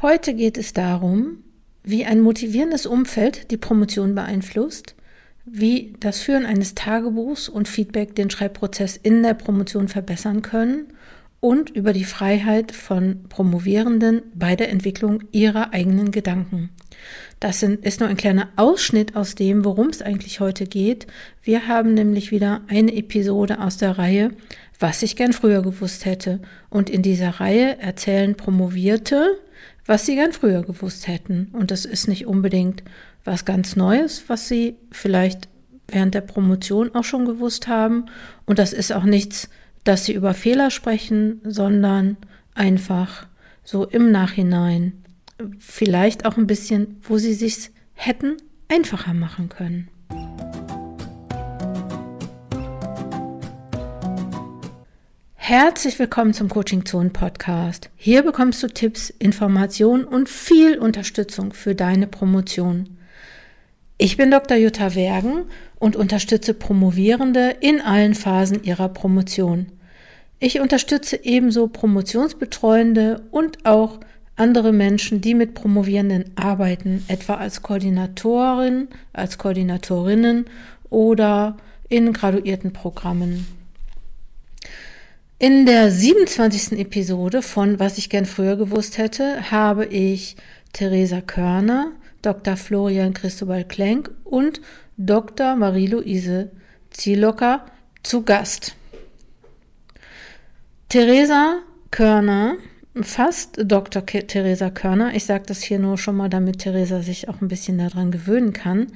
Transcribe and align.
Heute 0.00 0.34
geht 0.34 0.58
es 0.58 0.72
darum, 0.72 1.42
wie 1.82 2.04
ein 2.04 2.20
motivierendes 2.20 2.86
Umfeld 2.86 3.50
die 3.50 3.56
Promotion 3.56 4.14
beeinflusst, 4.14 4.94
wie 5.44 5.96
das 5.98 6.20
Führen 6.20 6.46
eines 6.46 6.76
Tagebuchs 6.76 7.48
und 7.48 7.66
Feedback 7.66 8.14
den 8.14 8.30
Schreibprozess 8.30 8.96
in 8.96 9.24
der 9.24 9.34
Promotion 9.34 9.88
verbessern 9.88 10.42
können 10.42 10.92
und 11.40 11.70
über 11.70 11.92
die 11.92 12.04
Freiheit 12.04 12.70
von 12.70 13.24
Promovierenden 13.28 14.22
bei 14.34 14.54
der 14.54 14.68
Entwicklung 14.70 15.24
ihrer 15.32 15.72
eigenen 15.72 16.12
Gedanken. 16.12 16.70
Das 17.40 17.58
sind, 17.58 17.84
ist 17.84 17.98
nur 17.98 18.08
ein 18.08 18.16
kleiner 18.16 18.50
Ausschnitt 18.54 19.16
aus 19.16 19.34
dem, 19.34 19.64
worum 19.64 19.88
es 19.88 20.00
eigentlich 20.00 20.38
heute 20.38 20.66
geht. 20.66 21.08
Wir 21.42 21.66
haben 21.66 21.94
nämlich 21.94 22.30
wieder 22.30 22.60
eine 22.68 22.94
Episode 22.94 23.60
aus 23.60 23.78
der 23.78 23.98
Reihe, 23.98 24.30
was 24.78 25.02
ich 25.02 25.16
gern 25.16 25.32
früher 25.32 25.62
gewusst 25.62 26.04
hätte. 26.04 26.40
Und 26.70 26.88
in 26.88 27.02
dieser 27.02 27.40
Reihe 27.40 27.78
erzählen 27.80 28.36
Promovierte, 28.36 29.38
was 29.88 30.04
sie 30.04 30.14
gern 30.14 30.32
früher 30.32 30.62
gewusst 30.62 31.08
hätten. 31.08 31.48
Und 31.52 31.72
das 31.72 31.84
ist 31.86 32.06
nicht 32.06 32.26
unbedingt 32.26 32.84
was 33.24 33.44
ganz 33.44 33.74
Neues, 33.74 34.24
was 34.28 34.46
sie 34.46 34.76
vielleicht 34.92 35.48
während 35.88 36.14
der 36.14 36.20
Promotion 36.20 36.94
auch 36.94 37.04
schon 37.04 37.24
gewusst 37.24 37.66
haben. 37.68 38.04
Und 38.44 38.58
das 38.58 38.74
ist 38.74 38.92
auch 38.92 39.04
nichts, 39.04 39.48
dass 39.84 40.04
sie 40.04 40.12
über 40.12 40.34
Fehler 40.34 40.70
sprechen, 40.70 41.40
sondern 41.42 42.18
einfach 42.54 43.26
so 43.64 43.86
im 43.86 44.12
Nachhinein. 44.12 44.92
Vielleicht 45.58 46.26
auch 46.26 46.36
ein 46.36 46.46
bisschen, 46.46 46.98
wo 47.02 47.16
sie 47.16 47.32
sich 47.32 47.70
hätten 47.94 48.36
einfacher 48.68 49.14
machen 49.14 49.48
können. 49.48 49.88
Herzlich 55.48 55.98
willkommen 55.98 56.34
zum 56.34 56.50
Coaching 56.50 56.84
Zone 56.84 57.08
Podcast. 57.08 57.88
Hier 57.96 58.22
bekommst 58.22 58.62
du 58.62 58.66
Tipps, 58.66 59.08
Informationen 59.08 60.04
und 60.04 60.28
viel 60.28 60.76
Unterstützung 60.78 61.54
für 61.54 61.74
deine 61.74 62.06
Promotion. 62.06 62.98
Ich 63.96 64.18
bin 64.18 64.30
Dr. 64.30 64.58
Jutta 64.58 64.94
Wergen 64.94 65.46
und 65.78 65.96
unterstütze 65.96 66.52
Promovierende 66.52 67.56
in 67.60 67.80
allen 67.80 68.14
Phasen 68.14 68.62
ihrer 68.62 68.90
Promotion. 68.90 69.68
Ich 70.38 70.60
unterstütze 70.60 71.18
ebenso 71.24 71.68
Promotionsbetreuende 71.68 73.22
und 73.30 73.64
auch 73.64 74.00
andere 74.36 74.74
Menschen, 74.74 75.22
die 75.22 75.32
mit 75.32 75.54
Promovierenden 75.54 76.26
arbeiten, 76.36 77.06
etwa 77.08 77.36
als 77.36 77.62
Koordinatorin, 77.62 78.88
als 79.14 79.38
Koordinatorinnen 79.38 80.44
oder 80.90 81.56
in 81.88 82.12
graduierten 82.12 82.74
Programmen. 82.74 83.57
In 85.40 85.66
der 85.66 85.92
27. 85.92 86.80
Episode 86.80 87.42
von 87.42 87.78
Was 87.78 87.96
ich 87.96 88.10
gern 88.10 88.26
früher 88.26 88.56
gewusst 88.56 88.98
hätte, 88.98 89.52
habe 89.52 89.86
ich 89.86 90.34
Theresa 90.72 91.20
Körner, 91.20 91.92
Dr. 92.22 92.56
Florian 92.56 93.14
Christobal 93.14 93.62
Klenk 93.62 94.10
und 94.24 94.60
Dr. 94.96 95.54
Marie-Louise 95.54 96.50
Zielocker 96.90 97.64
zu 98.02 98.22
Gast. 98.22 98.74
Theresa 100.88 101.60
Körner, 101.92 102.56
fast 103.00 103.60
Dr. 103.62 104.04
Theresa 104.04 104.70
Körner, 104.70 105.14
ich 105.14 105.24
sage 105.24 105.44
das 105.46 105.62
hier 105.62 105.78
nur 105.78 105.98
schon 105.98 106.16
mal, 106.16 106.28
damit 106.28 106.58
Theresa 106.58 107.00
sich 107.00 107.28
auch 107.28 107.40
ein 107.40 107.48
bisschen 107.48 107.78
daran 107.78 108.10
gewöhnen 108.10 108.52
kann, 108.52 108.88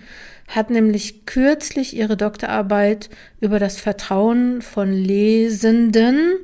hat 0.55 0.71
nämlich 0.71 1.27
kürzlich 1.27 1.97
ihre 1.97 2.17
Doktorarbeit 2.17 3.09
über 3.41 3.59
das 3.59 3.79
Vertrauen 3.79 4.63
von 4.63 4.93
Lesenden 4.93 6.35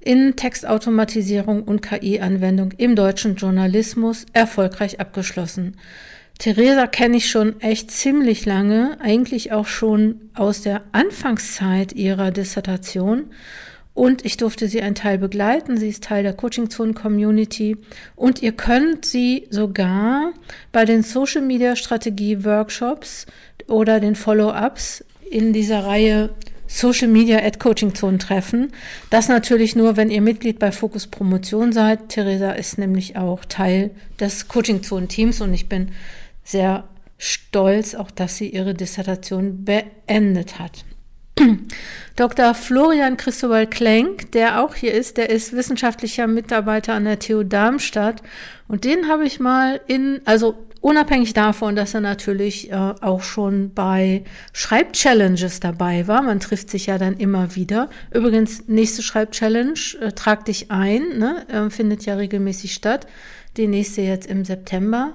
in 0.00 0.36
Textautomatisierung 0.36 1.62
und 1.62 1.82
KI-Anwendung 1.82 2.72
im 2.76 2.96
deutschen 2.96 3.36
Journalismus 3.36 4.26
erfolgreich 4.32 5.00
abgeschlossen. 5.00 5.76
Theresa 6.38 6.86
kenne 6.86 7.18
ich 7.18 7.30
schon 7.30 7.60
echt 7.60 7.90
ziemlich 7.90 8.46
lange, 8.46 8.96
eigentlich 9.00 9.52
auch 9.52 9.66
schon 9.66 10.30
aus 10.34 10.62
der 10.62 10.82
Anfangszeit 10.92 11.92
ihrer 11.92 12.30
Dissertation. 12.30 13.26
Und 13.94 14.24
ich 14.24 14.38
durfte 14.38 14.68
sie 14.68 14.80
einen 14.80 14.94
Teil 14.94 15.18
begleiten. 15.18 15.76
Sie 15.76 15.88
ist 15.88 16.04
Teil 16.04 16.22
der 16.22 16.32
Coaching 16.32 16.70
Zone 16.70 16.94
Community. 16.94 17.76
Und 18.16 18.42
ihr 18.42 18.52
könnt 18.52 19.04
sie 19.04 19.46
sogar 19.50 20.32
bei 20.72 20.84
den 20.84 21.02
Social 21.02 21.42
Media 21.42 21.76
Strategie 21.76 22.44
Workshops 22.44 23.26
oder 23.68 24.00
den 24.00 24.14
Follow-ups 24.14 25.04
in 25.30 25.52
dieser 25.52 25.84
Reihe 25.84 26.30
Social 26.66 27.08
Media 27.08 27.38
at 27.38 27.60
Coaching 27.60 27.94
Zone 27.94 28.16
treffen. 28.16 28.72
Das 29.10 29.28
natürlich 29.28 29.76
nur, 29.76 29.98
wenn 29.98 30.10
ihr 30.10 30.22
Mitglied 30.22 30.58
bei 30.58 30.72
Focus 30.72 31.06
Promotion 31.06 31.72
seid. 31.72 32.08
Theresa 32.08 32.52
ist 32.52 32.78
nämlich 32.78 33.16
auch 33.16 33.44
Teil 33.44 33.90
des 34.18 34.48
Coaching 34.48 34.82
Zone 34.82 35.06
Teams 35.06 35.42
und 35.42 35.52
ich 35.52 35.68
bin 35.68 35.90
sehr 36.44 36.84
stolz, 37.18 37.94
auch 37.94 38.10
dass 38.10 38.36
sie 38.36 38.48
ihre 38.48 38.72
Dissertation 38.72 39.64
beendet 39.64 40.58
hat. 40.58 40.86
Dr. 42.16 42.54
Florian 42.54 43.16
Christobal 43.16 43.66
Klenk, 43.66 44.32
der 44.32 44.62
auch 44.62 44.74
hier 44.74 44.92
ist, 44.92 45.16
der 45.16 45.30
ist 45.30 45.54
wissenschaftlicher 45.54 46.26
Mitarbeiter 46.26 46.94
an 46.94 47.04
der 47.04 47.18
TU 47.18 47.42
Darmstadt. 47.42 48.22
Und 48.68 48.84
den 48.84 49.08
habe 49.08 49.24
ich 49.24 49.40
mal 49.40 49.80
in, 49.86 50.20
also 50.24 50.66
unabhängig 50.82 51.32
davon, 51.32 51.74
dass 51.74 51.94
er 51.94 52.00
natürlich 52.00 52.70
äh, 52.70 52.74
auch 52.74 53.22
schon 53.22 53.72
bei 53.72 54.24
Schreibchallenges 54.52 55.60
dabei 55.60 56.06
war. 56.06 56.22
Man 56.22 56.40
trifft 56.40 56.68
sich 56.68 56.86
ja 56.86 56.98
dann 56.98 57.16
immer 57.16 57.54
wieder. 57.54 57.88
Übrigens, 58.12 58.68
nächste 58.68 59.02
Schreibchallenge, 59.02 59.96
äh, 60.00 60.12
trag 60.12 60.44
dich 60.44 60.70
ein, 60.70 61.18
ne? 61.18 61.46
äh, 61.48 61.70
findet 61.70 62.04
ja 62.04 62.14
regelmäßig 62.16 62.74
statt. 62.74 63.06
Die 63.56 63.68
nächste 63.68 64.02
jetzt 64.02 64.26
im 64.26 64.44
September. 64.44 65.14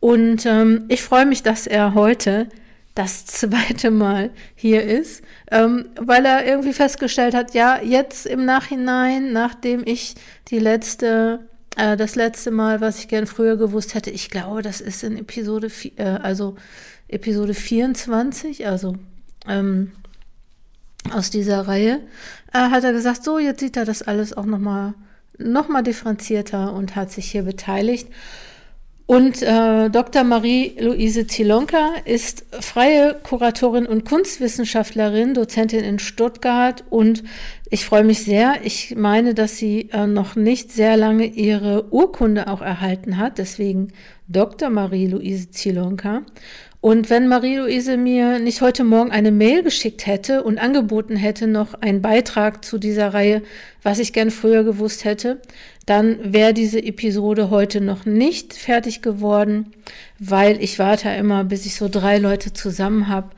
Und 0.00 0.46
ähm, 0.46 0.84
ich 0.88 1.02
freue 1.02 1.26
mich, 1.26 1.42
dass 1.42 1.66
er 1.66 1.94
heute 1.94 2.48
das 2.94 3.26
zweite 3.26 3.90
Mal 3.90 4.30
hier 4.54 4.82
ist, 4.82 5.22
ähm, 5.50 5.86
weil 6.00 6.24
er 6.24 6.46
irgendwie 6.46 6.72
festgestellt 6.72 7.34
hat, 7.34 7.54
ja, 7.54 7.80
jetzt 7.82 8.26
im 8.26 8.44
Nachhinein, 8.44 9.32
nachdem 9.32 9.82
ich 9.84 10.14
die 10.48 10.58
letzte, 10.58 11.48
äh, 11.76 11.96
das 11.96 12.14
letzte 12.14 12.50
Mal, 12.50 12.80
was 12.80 12.98
ich 12.98 13.08
gern 13.08 13.26
früher 13.26 13.56
gewusst 13.56 13.94
hätte, 13.94 14.10
ich 14.10 14.30
glaube, 14.30 14.62
das 14.62 14.80
ist 14.80 15.02
in 15.02 15.18
Episode, 15.18 15.70
äh, 15.96 16.04
also 16.04 16.56
Episode 17.08 17.54
24, 17.54 18.66
also 18.66 18.96
ähm, 19.48 19.92
aus 21.12 21.30
dieser 21.30 21.66
Reihe, 21.66 22.00
äh, 22.52 22.58
hat 22.58 22.84
er 22.84 22.92
gesagt, 22.92 23.24
so, 23.24 23.38
jetzt 23.38 23.60
sieht 23.60 23.76
er 23.76 23.84
das 23.84 24.02
alles 24.02 24.36
auch 24.36 24.46
nochmal 24.46 24.94
noch 25.36 25.68
mal 25.68 25.82
differenzierter 25.82 26.72
und 26.72 26.94
hat 26.94 27.10
sich 27.10 27.30
hier 27.30 27.42
beteiligt. 27.42 28.08
Und 29.06 29.42
äh, 29.42 29.90
Dr. 29.90 30.24
Marie-Louise 30.24 31.26
Zilonka 31.26 31.96
ist 32.06 32.46
freie 32.60 33.14
Kuratorin 33.14 33.84
und 33.84 34.06
Kunstwissenschaftlerin, 34.06 35.34
Dozentin 35.34 35.84
in 35.84 35.98
Stuttgart. 35.98 36.84
Und 36.88 37.22
ich 37.68 37.84
freue 37.84 38.04
mich 38.04 38.24
sehr. 38.24 38.54
Ich 38.64 38.94
meine, 38.96 39.34
dass 39.34 39.58
sie 39.58 39.90
äh, 39.92 40.06
noch 40.06 40.36
nicht 40.36 40.72
sehr 40.72 40.96
lange 40.96 41.26
ihre 41.26 41.92
Urkunde 41.92 42.48
auch 42.48 42.62
erhalten 42.62 43.18
hat. 43.18 43.36
Deswegen 43.36 43.92
Dr. 44.26 44.70
Marie-Louise 44.70 45.50
Zilonka. 45.50 46.22
Und 46.84 47.08
wenn 47.08 47.28
Marie-Louise 47.28 47.96
mir 47.96 48.38
nicht 48.38 48.60
heute 48.60 48.84
Morgen 48.84 49.10
eine 49.10 49.32
Mail 49.32 49.62
geschickt 49.62 50.06
hätte 50.06 50.44
und 50.44 50.58
angeboten 50.58 51.16
hätte, 51.16 51.46
noch 51.46 51.72
einen 51.72 52.02
Beitrag 52.02 52.62
zu 52.62 52.76
dieser 52.76 53.14
Reihe, 53.14 53.40
was 53.82 53.98
ich 53.98 54.12
gern 54.12 54.30
früher 54.30 54.64
gewusst 54.64 55.06
hätte, 55.06 55.40
dann 55.86 56.34
wäre 56.34 56.52
diese 56.52 56.84
Episode 56.84 57.48
heute 57.48 57.80
noch 57.80 58.04
nicht 58.04 58.52
fertig 58.52 59.00
geworden, 59.00 59.72
weil 60.18 60.62
ich 60.62 60.78
warte 60.78 61.08
immer, 61.08 61.44
bis 61.44 61.64
ich 61.64 61.76
so 61.76 61.88
drei 61.88 62.18
Leute 62.18 62.52
zusammen 62.52 63.08
habe. 63.08 63.30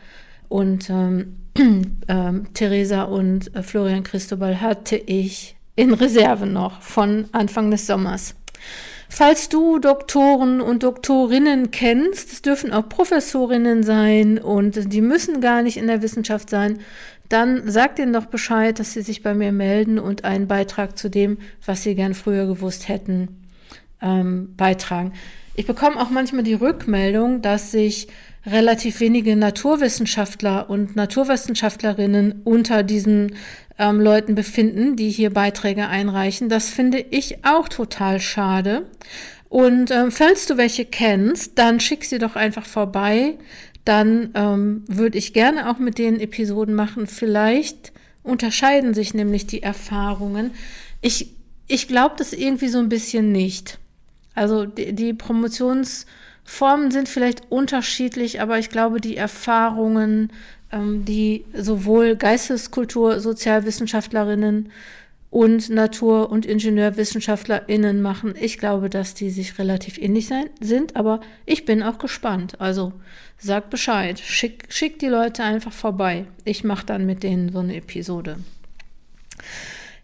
Und 0.49 0.91
ähm, 0.91 1.37
ähm, 2.09 2.49
Theresa 2.53 3.03
und 3.03 3.55
äh, 3.55 3.63
Florian 3.63 4.03
Christobal 4.03 4.61
hatte 4.61 4.97
ich 4.97 5.55
in 5.77 5.95
Reserve 5.95 6.47
noch 6.47 6.83
von 6.83 7.27
Anfang 7.31 7.71
des 7.71 7.87
Sommers. 7.87 8.35
Falls 9.09 9.49
du 9.49 9.79
Doktoren 9.79 10.61
und 10.61 10.83
Doktorinnen 10.83 11.71
kennst, 11.71 12.33
es 12.33 12.43
dürfen 12.43 12.73
auch 12.73 12.89
Professorinnen 12.89 13.83
sein 13.83 14.39
und 14.39 14.93
die 14.93 15.01
müssen 15.01 15.41
gar 15.41 15.63
nicht 15.63 15.77
in 15.77 15.87
der 15.87 16.03
Wissenschaft 16.03 16.51
sein, 16.51 16.81
dann 17.29 17.63
sag 17.71 17.97
denen 17.97 18.13
doch 18.13 18.27
Bescheid, 18.27 18.79
dass 18.79 18.93
sie 18.93 19.03
sich 19.03 19.23
bei 19.23 19.35
mir 19.35 19.53
melden 19.53 19.99
und 19.99 20.25
einen 20.25 20.47
Beitrag 20.47 20.99
zu 20.99 21.09
dem, 21.09 21.39
was 21.65 21.83
sie 21.83 21.95
gern 21.95 22.15
früher 22.15 22.47
gewusst 22.47 22.89
hätten, 22.89 23.43
ähm, 24.03 24.55
beitragen. 24.57 25.13
Ich 25.55 25.67
bekomme 25.67 26.01
auch 26.01 26.11
manchmal 26.11 26.43
die 26.43 26.55
Rückmeldung, 26.55 27.43
dass 27.43 27.73
sich 27.73 28.09
relativ 28.45 29.01
wenige 29.01 29.35
Naturwissenschaftler 29.35 30.71
und 30.71 30.95
Naturwissenschaftlerinnen 30.95 32.43
unter 32.45 32.83
diesen 32.83 33.35
ähm, 33.79 34.01
Leuten 34.01 34.35
befinden, 34.35 34.97
die 34.97 35.11
hier 35.11 35.31
Beiträge 35.31 35.89
einreichen. 35.89 36.49
Das 36.49 36.69
finde 36.69 36.99
ich 36.99 37.45
auch 37.45 37.69
total 37.69 38.21
schade. 38.21 38.87
Und 39.49 39.91
ähm, 39.91 40.11
falls 40.11 40.47
du 40.47 40.57
welche 40.57 40.85
kennst, 40.85 41.59
dann 41.59 41.81
schick 41.81 42.05
sie 42.05 42.19
doch 42.19 42.37
einfach 42.37 42.67
vorbei. 42.67 43.39
Dann 43.85 44.31
ähm, 44.35 44.85
würde 44.89 45.19
ich 45.19 45.33
gerne 45.33 45.71
auch 45.71 45.79
mit 45.79 45.99
denen 45.99 46.21
Episoden 46.21 46.75
machen. 46.75 47.07
Vielleicht 47.07 47.93
unterscheiden 48.23 48.93
sich 48.93 49.15
nämlich 49.15 49.47
die 49.47 49.63
Erfahrungen. 49.63 50.51
Ich, 51.01 51.31
ich 51.69 51.87
glaube 51.87 52.17
das 52.19 52.33
irgendwie 52.33 52.69
so 52.69 52.79
ein 52.79 52.89
bisschen 52.89 53.31
nicht. 53.31 53.79
Also 54.35 54.67
die, 54.67 54.93
die 54.93 55.15
Promotionsformen 55.15 56.91
sind 56.91 57.09
vielleicht 57.09 57.51
unterschiedlich, 57.51 58.41
aber 58.41 58.59
ich 58.59 58.71
glaube, 58.71 59.01
die 59.01 59.17
Erfahrungen, 59.17 60.33
die 60.73 61.45
sowohl 61.55 62.17
Geisteskultur, 62.17 63.21
Sozialwissenschaftlerinnen 63.21 64.71
und 65.31 65.71
Natur- 65.71 66.31
und 66.31 66.47
IngenieurwissenschaftlerInnen 66.47 68.01
machen. 68.01 68.35
Ich 68.41 68.59
glaube, 68.59 68.89
dass 68.89 69.15
die 69.15 69.31
sich 69.31 69.59
relativ 69.59 69.99
ähnlich 69.99 70.29
sein, 70.29 70.47
sind, 70.61 70.97
aber 70.97 71.21
ich 71.45 71.65
bin 71.65 71.83
auch 71.83 71.99
gespannt. 71.99 72.61
Also 72.61 72.93
sag 73.39 73.71
Bescheid, 73.71 74.19
schick, 74.19 74.65
schick 74.69 74.99
die 74.99 75.09
Leute 75.09 75.43
einfach 75.45 75.73
vorbei. 75.73 76.27
Ich 76.45 76.65
mache 76.65 76.87
dann 76.87 77.07
mit 77.07 77.23
denen 77.23 77.53
so 77.53 77.59
eine 77.59 77.77
Episode. 77.77 78.39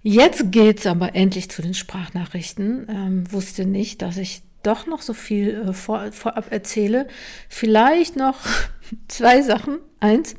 Jetzt 0.02 0.50
geht's 0.50 0.86
aber 0.86 1.14
endlich 1.14 1.48
zu 1.48 1.62
den 1.62 1.74
Sprachnachrichten. 1.74 2.86
Ähm, 2.88 3.32
wusste 3.32 3.64
nicht, 3.64 4.02
dass 4.02 4.16
ich 4.16 4.42
doch 4.62 4.86
noch 4.86 5.00
so 5.00 5.14
viel 5.14 5.68
äh, 5.68 5.72
vor, 5.72 6.10
vorab 6.12 6.50
erzähle. 6.50 7.06
Vielleicht 7.48 8.16
noch 8.16 8.36
zwei 9.08 9.42
Sachen. 9.42 9.78
Eins, 10.00 10.34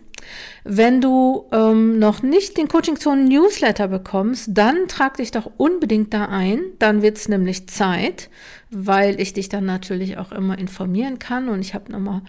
wenn 0.64 1.02
du 1.02 1.46
ähm, 1.52 2.00
noch 2.00 2.22
nicht 2.22 2.58
den 2.58 2.68
Coaching 2.68 2.98
Zone 2.98 3.24
Newsletter 3.24 3.88
bekommst, 3.88 4.50
dann 4.54 4.88
trag 4.88 5.18
dich 5.18 5.32
doch 5.32 5.50
unbedingt 5.58 6.14
da 6.14 6.26
ein. 6.26 6.62
Dann 6.80 7.02
wird 7.02 7.18
es 7.18 7.28
nämlich 7.28 7.68
Zeit, 7.68 8.30
weil 8.70 9.20
ich 9.20 9.34
dich 9.34 9.50
dann 9.50 9.66
natürlich 9.66 10.18
auch 10.18 10.32
immer 10.32 10.58
informieren 10.58 11.20
kann 11.20 11.50
und 11.50 11.62
ich 11.62 11.74
habe 11.74 11.92
nochmal 11.92 12.22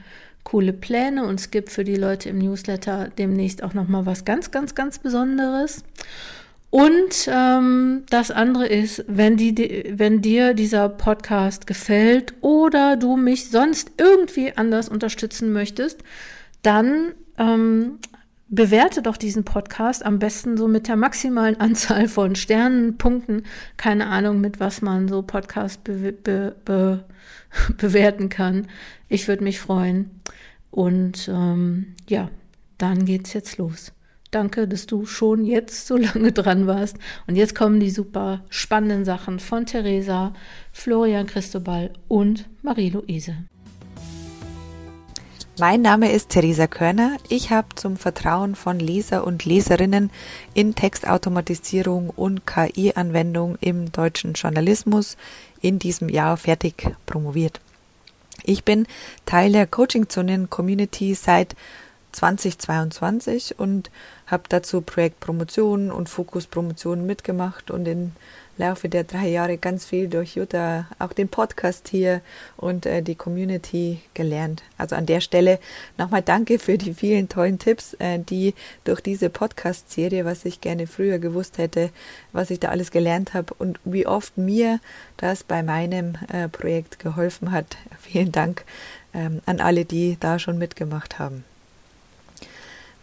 coole 0.44 0.72
Pläne 0.72 1.24
und 1.24 1.40
es 1.40 1.50
gibt 1.50 1.70
für 1.70 1.84
die 1.84 1.96
Leute 1.96 2.28
im 2.28 2.38
Newsletter 2.38 3.08
demnächst 3.18 3.62
auch 3.62 3.74
nochmal 3.74 4.06
was 4.06 4.24
ganz, 4.24 4.50
ganz, 4.50 4.74
ganz 4.74 4.98
Besonderes. 4.98 5.82
Und 6.70 7.28
ähm, 7.28 8.02
das 8.10 8.32
andere 8.32 8.66
ist, 8.66 9.04
wenn, 9.06 9.36
die, 9.36 9.92
wenn 9.92 10.22
dir 10.22 10.54
dieser 10.54 10.88
Podcast 10.88 11.68
gefällt 11.68 12.34
oder 12.40 12.96
du 12.96 13.16
mich 13.16 13.48
sonst 13.48 13.92
irgendwie 13.96 14.52
anders 14.56 14.88
unterstützen 14.88 15.52
möchtest, 15.52 16.02
dann 16.62 17.14
ähm, 17.38 17.98
bewerte 18.48 19.02
doch 19.02 19.16
diesen 19.16 19.44
Podcast 19.44 20.04
am 20.04 20.18
besten 20.18 20.56
so 20.56 20.68
mit 20.68 20.88
der 20.88 20.96
maximalen 20.96 21.56
Anzahl 21.60 22.08
von 22.08 22.34
Sternen, 22.34 22.96
Punkten, 22.98 23.44
keine 23.76 24.06
Ahnung, 24.06 24.40
mit 24.40 24.60
was 24.60 24.82
man 24.82 25.08
so 25.08 25.22
Podcast 25.22 25.84
be 25.84 26.12
be 26.12 26.54
be 26.64 27.04
bewerten 27.76 28.28
kann. 28.28 28.66
Ich 29.08 29.28
würde 29.28 29.44
mich 29.44 29.60
freuen. 29.60 30.10
Und 30.70 31.28
ähm, 31.32 31.94
ja, 32.08 32.30
dann 32.78 33.04
geht's 33.04 33.32
jetzt 33.32 33.58
los. 33.58 33.92
Danke, 34.32 34.66
dass 34.66 34.86
du 34.86 35.06
schon 35.06 35.44
jetzt 35.44 35.86
so 35.86 35.96
lange 36.14 36.32
dran 36.32 36.66
warst. 36.66 36.96
Und 37.26 37.36
jetzt 37.36 37.54
kommen 37.54 37.78
die 37.78 37.90
super 37.90 38.44
spannenden 38.50 39.04
Sachen 39.04 39.38
von 39.38 39.66
Theresa, 39.66 40.32
Florian 40.72 41.26
Christobal 41.26 41.92
und 42.08 42.48
Marie-Louise. 42.62 43.36
Mein 45.56 45.82
Name 45.82 46.10
ist 46.10 46.30
Theresa 46.30 46.66
Körner. 46.66 47.16
Ich 47.28 47.50
habe 47.50 47.68
zum 47.76 47.96
Vertrauen 47.96 48.56
von 48.56 48.80
Leser 48.80 49.24
und 49.24 49.44
Leserinnen 49.44 50.10
in 50.52 50.74
Textautomatisierung 50.74 52.10
und 52.10 52.44
KI-Anwendung 52.44 53.56
im 53.60 53.92
deutschen 53.92 54.32
Journalismus 54.32 55.16
in 55.60 55.78
diesem 55.78 56.08
Jahr 56.08 56.36
fertig 56.38 56.96
promoviert. 57.06 57.60
Ich 58.42 58.64
bin 58.64 58.88
Teil 59.26 59.52
der 59.52 59.68
Coaching-Zonen-Community 59.68 61.14
seit 61.14 61.54
2022 62.10 63.56
und 63.56 63.92
habe 64.26 64.44
dazu 64.48 64.80
Projektpromotionen 64.80 65.90
und 65.90 66.08
Fokuspromotionen 66.08 67.06
mitgemacht 67.06 67.70
und 67.70 67.86
in 67.86 68.12
Laufe 68.56 68.88
der 68.88 69.02
drei 69.02 69.28
Jahre 69.28 69.58
ganz 69.58 69.84
viel 69.84 70.08
durch 70.08 70.36
Jutta, 70.36 70.86
auch 71.00 71.12
den 71.12 71.28
Podcast 71.28 71.88
hier 71.88 72.20
und 72.56 72.86
äh, 72.86 73.02
die 73.02 73.16
Community 73.16 74.00
gelernt. 74.14 74.62
Also 74.78 74.94
an 74.94 75.06
der 75.06 75.20
Stelle 75.20 75.58
nochmal 75.98 76.22
danke 76.22 76.60
für 76.60 76.78
die 76.78 76.94
vielen 76.94 77.28
tollen 77.28 77.58
Tipps, 77.58 77.94
äh, 77.94 78.20
die 78.20 78.54
durch 78.84 79.00
diese 79.00 79.28
Podcast-Serie, 79.28 80.24
was 80.24 80.44
ich 80.44 80.60
gerne 80.60 80.86
früher 80.86 81.18
gewusst 81.18 81.58
hätte, 81.58 81.90
was 82.32 82.50
ich 82.50 82.60
da 82.60 82.68
alles 82.68 82.92
gelernt 82.92 83.34
habe 83.34 83.52
und 83.54 83.80
wie 83.84 84.06
oft 84.06 84.38
mir 84.38 84.78
das 85.16 85.42
bei 85.42 85.64
meinem 85.64 86.16
äh, 86.32 86.48
Projekt 86.48 87.00
geholfen 87.00 87.50
hat. 87.50 87.76
Vielen 88.00 88.30
Dank 88.30 88.64
ähm, 89.12 89.42
an 89.46 89.60
alle, 89.60 89.84
die 89.84 90.16
da 90.20 90.38
schon 90.38 90.58
mitgemacht 90.58 91.18
haben. 91.18 91.44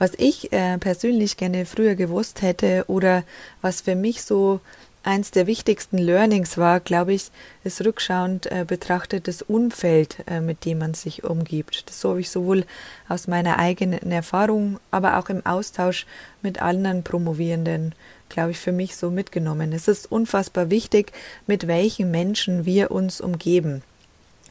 Was 0.02 0.14
ich 0.18 0.52
äh, 0.52 0.80
persönlich 0.80 1.38
gerne 1.38 1.68
früher 1.68 1.94
gewusst 1.94 2.42
hätte 2.42 2.86
oder 2.88 3.24
was 3.62 3.82
für 3.82 3.94
mich 3.94 4.24
so 4.24 4.60
eins 5.04 5.30
der 5.30 5.46
wichtigsten 5.46 6.00
Learnings 6.00 6.58
war, 6.58 6.80
glaube 6.80 7.14
ich, 7.14 7.30
ist 7.64 7.86
rückschauend 7.86 8.48
äh, 8.48 8.66
betrachtet 8.68 9.28
das 9.28 9.44
Umfeld, 9.44 10.18
äh, 10.26 10.42
mit 10.42 10.66
dem 10.66 10.80
man 10.80 10.96
sich 10.96 11.24
umgibt. 11.24 11.88
Das 11.88 12.04
habe 12.04 12.20
ich 12.20 12.32
sowohl 12.32 12.66
aus 13.10 13.28
meiner 13.28 13.60
eigenen 13.60 14.12
Erfahrung, 14.12 14.80
aber 14.90 15.20
auch 15.20 15.30
im 15.30 15.46
Austausch 15.46 16.08
mit 16.42 16.64
anderen 16.64 17.04
Promovierenden, 17.04 17.94
glaube 18.28 18.50
ich, 18.50 18.58
für 18.60 18.72
mich 18.72 18.96
so 18.96 19.12
mitgenommen. 19.12 19.72
Es 19.72 19.88
ist 19.88 20.12
unfassbar 20.12 20.72
wichtig, 20.72 21.12
mit 21.46 21.68
welchen 21.68 22.10
Menschen 22.10 22.66
wir 22.66 22.90
uns 22.90 23.22
umgeben. 23.22 23.84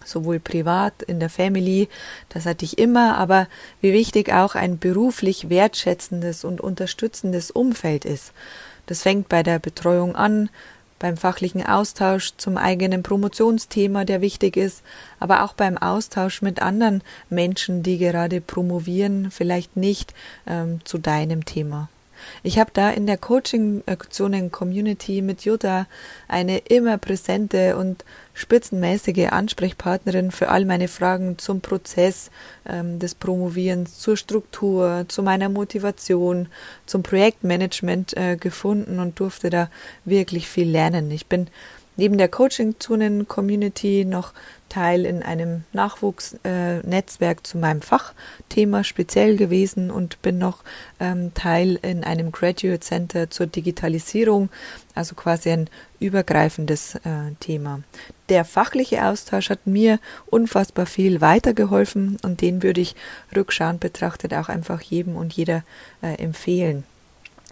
Sowohl 0.05 0.41
privat, 0.41 1.03
in 1.03 1.21
der 1.21 1.31
Family, 1.31 1.89
das 2.29 2.47
hatte 2.47 2.65
ich 2.65 2.79
immer, 2.79 3.17
aber 3.17 3.49
wie 3.81 3.93
wichtig 3.93 4.33
auch 4.33 4.55
ein 4.55 4.79
beruflich 4.79 5.51
wertschätzendes 5.51 6.45
und 6.45 6.61
unterstützendes 6.61 7.51
Umfeld 7.51 8.05
ist. 8.05 8.33
Das 8.87 9.03
fängt 9.03 9.29
bei 9.29 9.43
der 9.43 9.59
Betreuung 9.59 10.17
an, 10.17 10.51
beim 10.99 11.17
fachlichen 11.17 11.67
Austausch 11.67 12.35
zum 12.37 12.57
eigenen 12.57 13.03
Promotionsthema, 13.03 14.05
der 14.05 14.21
wichtig 14.21 14.57
ist, 14.57 14.83
aber 15.19 15.45
auch 15.45 15.55
beim 15.55 15.79
Austausch 15.79 16.43
mit 16.43 16.61
anderen 16.63 17.03
Menschen, 17.31 17.83
die 17.83 17.99
gerade 17.99 18.41
promovieren, 18.41 19.31
vielleicht 19.31 19.77
nicht 19.77 20.15
ähm, 20.47 20.81
zu 20.85 20.99
deinem 20.99 21.45
Thema. 21.45 21.89
Ich 22.43 22.59
habe 22.59 22.71
da 22.73 22.91
in 22.91 23.07
der 23.07 23.19
Coaching-Aktionen-Community 23.19 25.23
mit 25.23 25.45
Jutta 25.45 25.87
eine 26.29 26.59
immer 26.59 26.99
präsente 26.99 27.77
und 27.77 28.05
spitzenmäßige 28.35 29.29
Ansprechpartnerin 29.31 30.31
für 30.31 30.49
all 30.49 30.65
meine 30.65 30.89
Fragen 30.89 31.39
zum 31.39 31.61
Prozess 31.61 32.31
ähm, 32.67 32.99
des 32.99 33.15
Promovierens, 33.15 33.99
zur 33.99 34.17
Struktur, 34.17 35.05
zu 35.09 35.23
meiner 35.23 35.49
Motivation, 35.49 36.49
zum 36.87 37.03
Projektmanagement 37.03 38.17
äh, 38.17 38.37
gefunden 38.37 38.99
und 38.99 39.21
durfte 39.21 39.51
da 39.51 39.71
wirklich 40.05 40.49
viel 40.49 40.71
lernen. 40.71 41.11
Ich 41.11 41.27
bin 41.27 41.49
neben 41.97 42.19
der 42.19 42.29
Coaching-Zonen-Community 42.29 44.05
noch 44.05 44.33
Teil 44.71 45.05
in 45.05 45.23
einem 45.23 45.65
Nachwuchsnetzwerk 45.73 47.39
äh, 47.39 47.43
zu 47.43 47.59
meinem 47.59 47.83
Fachthema 47.83 48.85
speziell 48.85 49.37
gewesen 49.37 49.91
und 49.91 50.23
bin 50.23 50.39
noch 50.39 50.63
ähm, 51.01 51.35
Teil 51.35 51.79
in 51.83 52.05
einem 52.05 52.33
Graduate 52.33 52.81
Center 52.81 53.31
zur 53.31 53.47
Digitalisierung, 53.47 54.49
also 54.95 55.15
quasi 55.15 55.51
ein 55.51 55.69
übergreifendes 55.99 56.95
äh, 56.95 57.33
Thema. 57.41 57.81
Der 58.29 58.45
fachliche 58.45 59.05
Austausch 59.05 59.51
hat 59.51 59.67
mir 59.67 59.99
unfassbar 60.27 60.87
viel 60.87 61.21
weitergeholfen 61.21 62.17
und 62.23 62.41
den 62.41 62.63
würde 62.63 62.81
ich 62.81 62.95
rückschauend 63.35 63.81
betrachtet 63.81 64.33
auch 64.33 64.49
einfach 64.49 64.81
jedem 64.81 65.17
und 65.17 65.33
jeder 65.33 65.65
äh, 66.01 66.15
empfehlen 66.15 66.85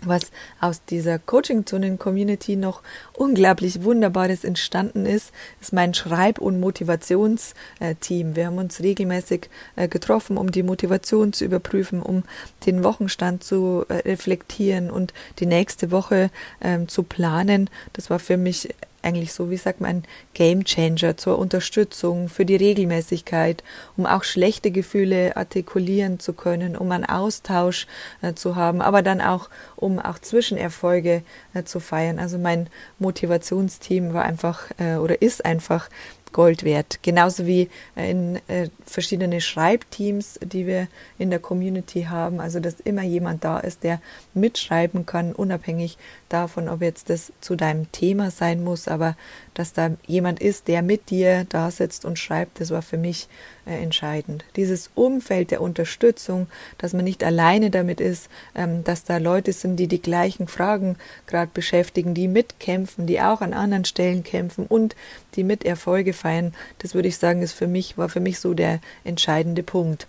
was 0.02 0.30
aus 0.60 0.84
dieser 0.84 1.18
Coaching-Zonen-Community 1.18 2.56
noch 2.56 2.82
unglaublich 3.14 3.82
Wunderbares 3.82 4.44
entstanden 4.44 5.06
ist, 5.06 5.32
ist 5.60 5.72
mein 5.72 5.94
Schreib- 5.94 6.38
und 6.38 6.60
Motivationsteam. 6.60 8.36
Wir 8.36 8.46
haben 8.46 8.58
uns 8.58 8.80
regelmäßig 8.80 9.50
äh, 9.76 9.88
getroffen, 9.88 10.36
um 10.36 10.52
die 10.52 10.62
Motivation 10.62 11.32
zu 11.32 11.44
überprüfen, 11.44 12.02
um 12.02 12.24
den 12.66 12.84
Wochenstand 12.84 13.42
zu 13.44 13.84
äh, 13.88 13.94
reflektieren 14.08 14.90
und 14.90 15.12
die 15.38 15.46
nächste 15.46 15.90
Woche 15.90 16.30
ähm, 16.60 16.88
zu 16.88 17.02
planen. 17.02 17.70
Das 17.92 18.10
war 18.10 18.18
für 18.18 18.36
mich 18.36 18.68
eigentlich 19.02 19.32
so, 19.32 19.50
wie 19.50 19.56
sagt 19.56 19.80
man, 19.80 20.04
Game 20.34 20.64
Changer 20.64 21.16
zur 21.16 21.38
Unterstützung, 21.38 22.28
für 22.28 22.44
die 22.44 22.56
Regelmäßigkeit, 22.56 23.62
um 23.96 24.06
auch 24.06 24.24
schlechte 24.24 24.70
Gefühle 24.70 25.36
artikulieren 25.36 26.18
zu 26.18 26.32
können, 26.32 26.76
um 26.76 26.90
einen 26.90 27.04
Austausch 27.04 27.86
äh, 28.22 28.34
zu 28.34 28.56
haben, 28.56 28.80
aber 28.82 29.02
dann 29.02 29.20
auch, 29.20 29.48
um 29.76 29.98
auch 29.98 30.18
Zwischenerfolge 30.18 31.22
äh, 31.54 31.64
zu 31.64 31.80
feiern. 31.80 32.18
Also 32.18 32.38
mein 32.38 32.68
Motivationsteam 32.98 34.12
war 34.12 34.24
einfach 34.24 34.70
äh, 34.78 34.96
oder 34.96 35.22
ist 35.22 35.44
einfach 35.44 35.88
Gold 36.32 36.64
wert. 36.64 37.00
Genauso 37.02 37.46
wie 37.46 37.68
äh, 37.96 38.10
in 38.10 38.36
äh, 38.48 38.68
verschiedene 38.84 39.40
Schreibteams, 39.40 40.38
die 40.42 40.66
wir 40.66 40.88
in 41.18 41.30
der 41.30 41.38
Community 41.38 42.04
haben. 42.04 42.40
Also, 42.40 42.60
dass 42.60 42.80
immer 42.80 43.02
jemand 43.02 43.44
da 43.44 43.58
ist, 43.58 43.84
der 43.84 44.00
mitschreiben 44.34 45.06
kann, 45.06 45.32
unabhängig 45.32 45.98
davon, 46.28 46.68
ob 46.68 46.82
jetzt 46.82 47.10
das 47.10 47.32
zu 47.40 47.56
deinem 47.56 47.90
Thema 47.92 48.30
sein 48.30 48.62
muss, 48.62 48.88
aber 48.88 49.16
dass 49.54 49.72
da 49.72 49.90
jemand 50.06 50.40
ist, 50.40 50.68
der 50.68 50.82
mit 50.82 51.10
dir 51.10 51.44
da 51.48 51.70
sitzt 51.70 52.04
und 52.04 52.18
schreibt, 52.18 52.60
das 52.60 52.70
war 52.70 52.82
für 52.82 52.96
mich 52.96 53.28
äh, 53.66 53.82
entscheidend. 53.82 54.44
Dieses 54.56 54.90
Umfeld 54.94 55.50
der 55.50 55.60
Unterstützung, 55.60 56.46
dass 56.78 56.92
man 56.92 57.04
nicht 57.04 57.24
alleine 57.24 57.70
damit 57.70 58.00
ist, 58.00 58.28
ähm, 58.54 58.84
dass 58.84 59.04
da 59.04 59.18
Leute 59.18 59.52
sind, 59.52 59.76
die 59.76 59.88
die 59.88 60.00
gleichen 60.00 60.48
Fragen 60.48 60.96
gerade 61.26 61.50
beschäftigen, 61.52 62.14
die 62.14 62.28
mitkämpfen, 62.28 63.06
die 63.06 63.20
auch 63.20 63.40
an 63.40 63.52
anderen 63.52 63.84
Stellen 63.84 64.22
kämpfen 64.22 64.66
und 64.66 64.94
die 65.34 65.44
mit 65.44 65.64
Erfolge 65.64 66.12
feiern, 66.18 66.52
das 66.78 66.94
würde 66.94 67.08
ich 67.08 67.16
sagen, 67.16 67.42
ist 67.42 67.52
für 67.52 67.66
mich, 67.66 67.96
war 67.96 68.08
für 68.08 68.20
mich 68.20 68.38
so 68.38 68.54
der 68.54 68.80
entscheidende 69.04 69.62
Punkt. 69.62 70.06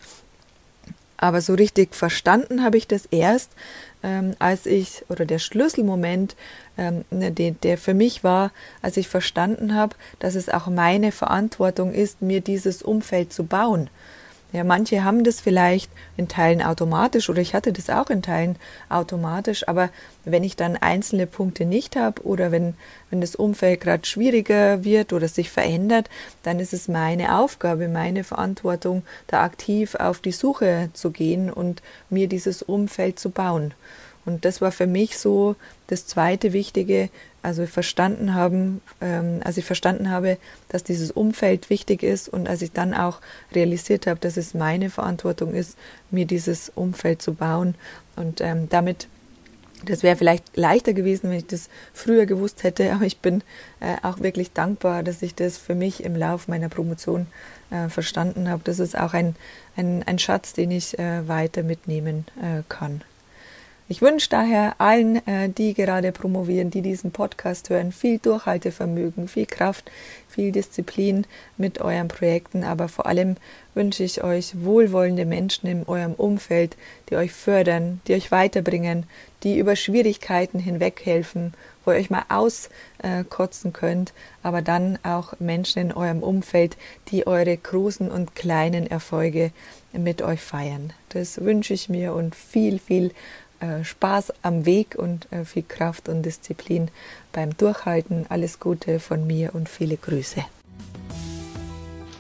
Aber 1.22 1.42
so 1.42 1.54
richtig 1.54 1.96
verstanden 1.96 2.64
habe 2.64 2.78
ich 2.78 2.88
das 2.88 3.06
erst, 3.08 3.52
ähm, 4.04 4.36
als 4.40 4.66
ich, 4.66 5.04
oder 5.10 5.26
der 5.26 5.40
Schlüsselmoment, 5.40 6.36
ähm, 6.78 7.04
ne, 7.12 7.32
der, 7.32 7.52
der 7.52 7.78
für 7.78 7.94
mich 7.94 8.24
war, 8.24 8.52
als 8.82 8.96
ich 8.96 9.10
verstanden 9.10 9.76
habe, 9.76 9.96
dass 10.20 10.36
es 10.36 10.48
auch 10.48 10.68
meine 10.68 11.12
Verantwortung 11.12 11.94
ist, 11.94 12.22
mir 12.22 12.40
dieses 12.40 12.82
Umfeld 12.82 13.34
zu 13.34 13.44
bauen. 13.44 13.90
Ja, 14.52 14.64
manche 14.64 15.04
haben 15.04 15.24
das 15.24 15.42
vielleicht 15.42 15.92
in 16.18 16.28
Teilen 16.28 16.64
automatisch 16.64 17.30
oder 17.30 17.40
ich 17.40 17.54
hatte 17.54 17.72
das 17.72 17.92
auch 17.92 18.10
in 18.10 18.24
Teilen 18.24 18.56
automatisch, 18.90 19.68
aber 19.68 19.90
wenn 20.26 20.44
ich 20.44 20.56
dann 20.56 20.76
einzelne 20.76 21.28
Punkte 21.28 21.66
nicht 21.66 21.96
habe 21.96 22.24
oder 22.24 22.52
wenn, 22.52 22.74
wenn 23.12 23.22
das 23.22 23.36
Umfeld 23.36 23.82
gerade 23.82 24.08
schwieriger 24.08 24.84
wird 24.84 25.14
oder 25.14 25.28
sich 25.28 25.52
verändert, 25.52 26.10
dann 26.42 26.60
ist 26.60 26.74
es 26.74 26.88
meine 26.88 27.38
Aufgabe, 27.38 27.88
meine 27.90 28.24
Verantwortung, 28.24 29.04
da 29.28 29.44
aktiv 29.44 29.94
auf 29.94 30.20
die 30.20 30.32
Suche 30.32 30.90
zu 30.94 31.12
gehen 31.12 31.54
und 31.54 31.84
mir 32.10 32.28
dieses 32.28 32.64
Umfeld 32.64 33.20
zu 33.20 33.30
bauen. 33.30 33.76
Und 34.26 34.46
das 34.46 34.62
war 34.62 34.72
für 34.72 34.88
mich 34.88 35.20
so 35.20 35.56
das 35.88 36.08
zweite 36.08 36.54
Wichtige, 36.54 37.10
also 37.42 37.66
verstanden 37.66 38.34
haben, 38.34 38.82
ähm, 39.02 39.42
als 39.44 39.58
ich 39.58 39.66
verstanden 39.66 40.10
habe, 40.10 40.38
dass 40.70 40.84
dieses 40.84 41.12
Umfeld 41.12 41.70
wichtig 41.70 42.04
ist 42.04 42.30
und 42.30 42.48
als 42.48 42.62
ich 42.62 42.72
dann 42.72 42.94
auch 42.94 43.22
realisiert 43.54 44.08
habe, 44.08 44.20
dass 44.20 44.38
es 44.38 44.54
meine 44.54 44.90
Verantwortung 44.90 45.54
ist, 45.54 45.78
mir 46.12 46.26
dieses 46.26 46.72
Umfeld 46.76 47.22
zu 47.22 47.34
bauen 47.34 47.76
und 48.16 48.42
ähm, 48.42 48.70
damit 48.70 49.08
das 49.86 50.04
wäre 50.04 50.18
vielleicht 50.18 50.58
leichter 50.58 50.94
gewesen, 50.94 51.30
wenn 51.30 51.38
ich 51.38 51.48
das 51.48 51.70
früher 51.94 52.26
gewusst 52.26 52.64
hätte, 52.64 52.92
aber 52.92 53.06
ich 53.06 53.20
bin 53.20 53.44
äh, 53.80 53.96
auch 54.04 54.20
wirklich 54.20 54.52
dankbar, 54.52 55.04
dass 55.04 55.22
ich 55.22 55.36
das 55.36 55.58
für 55.58 55.76
mich 55.76 56.04
im 56.04 56.16
Lauf 56.16 56.48
meiner 56.48 56.70
Promotion 56.70 57.28
äh, 57.72 57.88
verstanden 57.88 58.50
habe. 58.50 58.62
Das 58.66 58.80
ist 58.80 58.98
auch 58.98 59.14
ein, 59.14 59.36
ein, 59.78 60.04
ein 60.06 60.20
Schatz, 60.20 60.54
den 60.54 60.72
ich 60.72 61.00
äh, 61.00 61.28
weiter 61.28 61.64
mitnehmen 61.64 62.26
äh, 62.42 62.64
kann. 62.68 63.02
Ich 63.92 64.04
wünsche 64.04 64.30
daher 64.30 64.76
allen, 64.78 65.26
äh, 65.26 65.50
die 65.50 65.74
gerade 65.74 66.12
promovieren, 66.12 66.70
die 66.70 66.84
diesen 66.84 67.10
Podcast 67.10 67.72
hören, 67.72 67.92
viel 67.92 68.20
Durchhaltevermögen, 68.20 69.28
viel 69.28 69.48
Kraft, 69.48 69.90
viel 70.28 70.52
Disziplin 70.52 71.26
mit 71.58 71.82
euren 71.82 72.08
Projekten, 72.08 72.64
aber 72.64 72.88
vor 72.88 73.08
allem 73.08 73.36
wünsche 73.74 74.04
ich 74.04 74.24
euch 74.24 74.64
wohlwollende 74.64 75.26
Menschen 75.26 75.66
in 75.66 75.88
eurem 75.88 76.14
Umfeld, 76.14 76.78
die 77.10 77.16
euch 77.16 77.32
fördern, 77.32 78.00
die 78.08 78.14
euch 78.14 78.32
weiterbringen, 78.32 79.08
die 79.42 79.58
über 79.58 79.76
Schwierigkeiten 79.76 80.60
hinweg 80.60 81.02
helfen, 81.04 81.56
wo 81.84 81.92
ihr 81.92 81.98
euch 81.98 82.12
mal 82.12 82.26
auskotzen 82.30 83.74
könnt, 83.74 84.14
aber 84.44 84.62
dann 84.62 85.00
auch 85.02 85.34
Menschen 85.40 85.82
in 85.82 85.94
eurem 85.94 86.22
Umfeld, 86.22 86.78
die 87.08 87.26
eure 87.26 87.58
großen 87.58 88.12
und 88.12 88.36
kleinen 88.36 88.86
Erfolge 88.86 89.50
mit 89.94 90.22
euch 90.22 90.42
feiern. 90.42 90.94
Das 91.10 91.42
wünsche 91.42 91.74
ich 91.74 91.90
mir 91.90 92.14
und 92.14 92.36
viel, 92.36 92.78
viel 92.78 93.12
äh, 93.60 93.84
Spaß 93.84 94.34
am 94.42 94.66
Weg 94.66 94.96
und 94.96 95.32
äh, 95.32 95.46
viel 95.46 95.64
Kraft 95.64 96.10
und 96.10 96.24
Disziplin 96.24 96.90
beim 97.32 97.56
Durchhalten. 97.58 98.26
Alles 98.30 98.60
Gute 98.60 99.00
von 99.00 99.26
mir 99.26 99.54
und 99.56 99.70
viele 99.70 99.98
Grüße. 99.98 100.44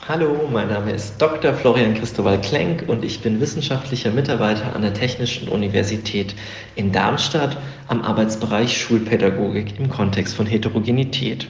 Hallo, 0.09 0.49
mein 0.51 0.69
Name 0.69 0.93
ist 0.93 1.21
Dr. 1.21 1.53
Florian 1.53 1.93
Christowal 1.93 2.41
Klenk 2.41 2.85
und 2.87 3.05
ich 3.05 3.21
bin 3.21 3.39
wissenschaftlicher 3.39 4.09
Mitarbeiter 4.09 4.75
an 4.75 4.81
der 4.81 4.95
Technischen 4.95 5.47
Universität 5.47 6.33
in 6.75 6.91
Darmstadt 6.91 7.55
am 7.89 8.01
Arbeitsbereich 8.01 8.75
Schulpädagogik 8.75 9.77
im 9.77 9.87
Kontext 9.87 10.33
von 10.33 10.47
Heterogenität. 10.47 11.47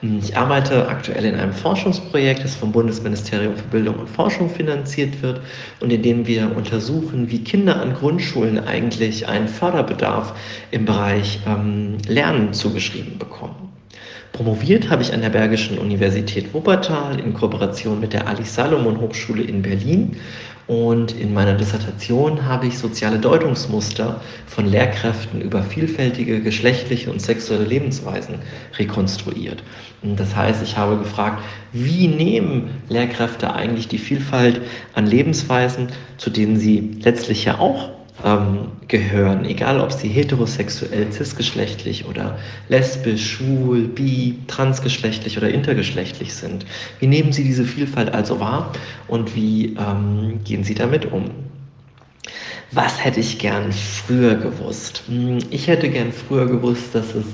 Ich 0.00 0.34
arbeite 0.34 0.88
aktuell 0.88 1.26
in 1.26 1.34
einem 1.34 1.52
Forschungsprojekt, 1.52 2.42
das 2.42 2.54
vom 2.54 2.72
Bundesministerium 2.72 3.54
für 3.54 3.64
Bildung 3.64 3.96
und 3.96 4.08
Forschung 4.08 4.48
finanziert 4.48 5.20
wird 5.20 5.42
und 5.80 5.92
in 5.92 6.02
dem 6.02 6.26
wir 6.26 6.56
untersuchen, 6.56 7.30
wie 7.30 7.44
Kinder 7.44 7.82
an 7.82 7.92
Grundschulen 7.92 8.66
eigentlich 8.66 9.28
einen 9.28 9.46
Förderbedarf 9.46 10.32
im 10.70 10.86
Bereich 10.86 11.40
ähm, 11.46 11.98
Lernen 12.08 12.54
zugeschrieben 12.54 13.18
bekommen. 13.18 13.59
Promoviert 14.32 14.88
habe 14.88 15.02
ich 15.02 15.12
an 15.12 15.22
der 15.22 15.30
Bergischen 15.30 15.78
Universität 15.78 16.54
Wuppertal 16.54 17.18
in 17.18 17.34
Kooperation 17.34 18.00
mit 18.00 18.12
der 18.12 18.26
Alice 18.28 18.54
Salomon 18.54 19.00
Hochschule 19.00 19.42
in 19.42 19.62
Berlin. 19.62 20.16
Und 20.66 21.12
in 21.18 21.34
meiner 21.34 21.54
Dissertation 21.54 22.46
habe 22.46 22.68
ich 22.68 22.78
soziale 22.78 23.18
Deutungsmuster 23.18 24.20
von 24.46 24.66
Lehrkräften 24.66 25.40
über 25.40 25.64
vielfältige 25.64 26.40
geschlechtliche 26.40 27.10
und 27.10 27.20
sexuelle 27.20 27.64
Lebensweisen 27.64 28.36
rekonstruiert. 28.78 29.64
Das 30.02 30.36
heißt, 30.36 30.62
ich 30.62 30.76
habe 30.76 30.96
gefragt, 30.96 31.42
wie 31.72 32.06
nehmen 32.06 32.70
Lehrkräfte 32.88 33.52
eigentlich 33.52 33.88
die 33.88 33.98
Vielfalt 33.98 34.60
an 34.94 35.08
Lebensweisen, 35.08 35.88
zu 36.18 36.30
denen 36.30 36.56
sie 36.56 36.98
letztlich 37.02 37.44
ja 37.44 37.58
auch 37.58 37.90
ähm, 38.24 38.68
gehören, 38.88 39.44
egal 39.44 39.80
ob 39.80 39.92
sie 39.92 40.08
heterosexuell, 40.08 41.10
cisgeschlechtlich 41.10 42.06
oder 42.06 42.38
lesbisch, 42.68 43.36
schwul, 43.36 43.82
bi, 43.88 44.38
transgeschlechtlich 44.46 45.36
oder 45.36 45.50
intergeschlechtlich 45.50 46.34
sind. 46.34 46.66
Wie 46.98 47.06
nehmen 47.06 47.32
sie 47.32 47.44
diese 47.44 47.64
Vielfalt 47.64 48.12
also 48.12 48.40
wahr 48.40 48.72
und 49.08 49.34
wie 49.34 49.76
ähm, 49.76 50.40
gehen 50.44 50.64
sie 50.64 50.74
damit 50.74 51.10
um? 51.12 51.30
Was 52.72 53.04
hätte 53.04 53.20
ich 53.20 53.38
gern 53.38 53.72
früher 53.72 54.36
gewusst? 54.36 55.02
Hm, 55.08 55.38
ich 55.50 55.66
hätte 55.66 55.88
gern 55.88 56.12
früher 56.12 56.46
gewusst, 56.46 56.94
dass 56.94 57.14
es 57.14 57.24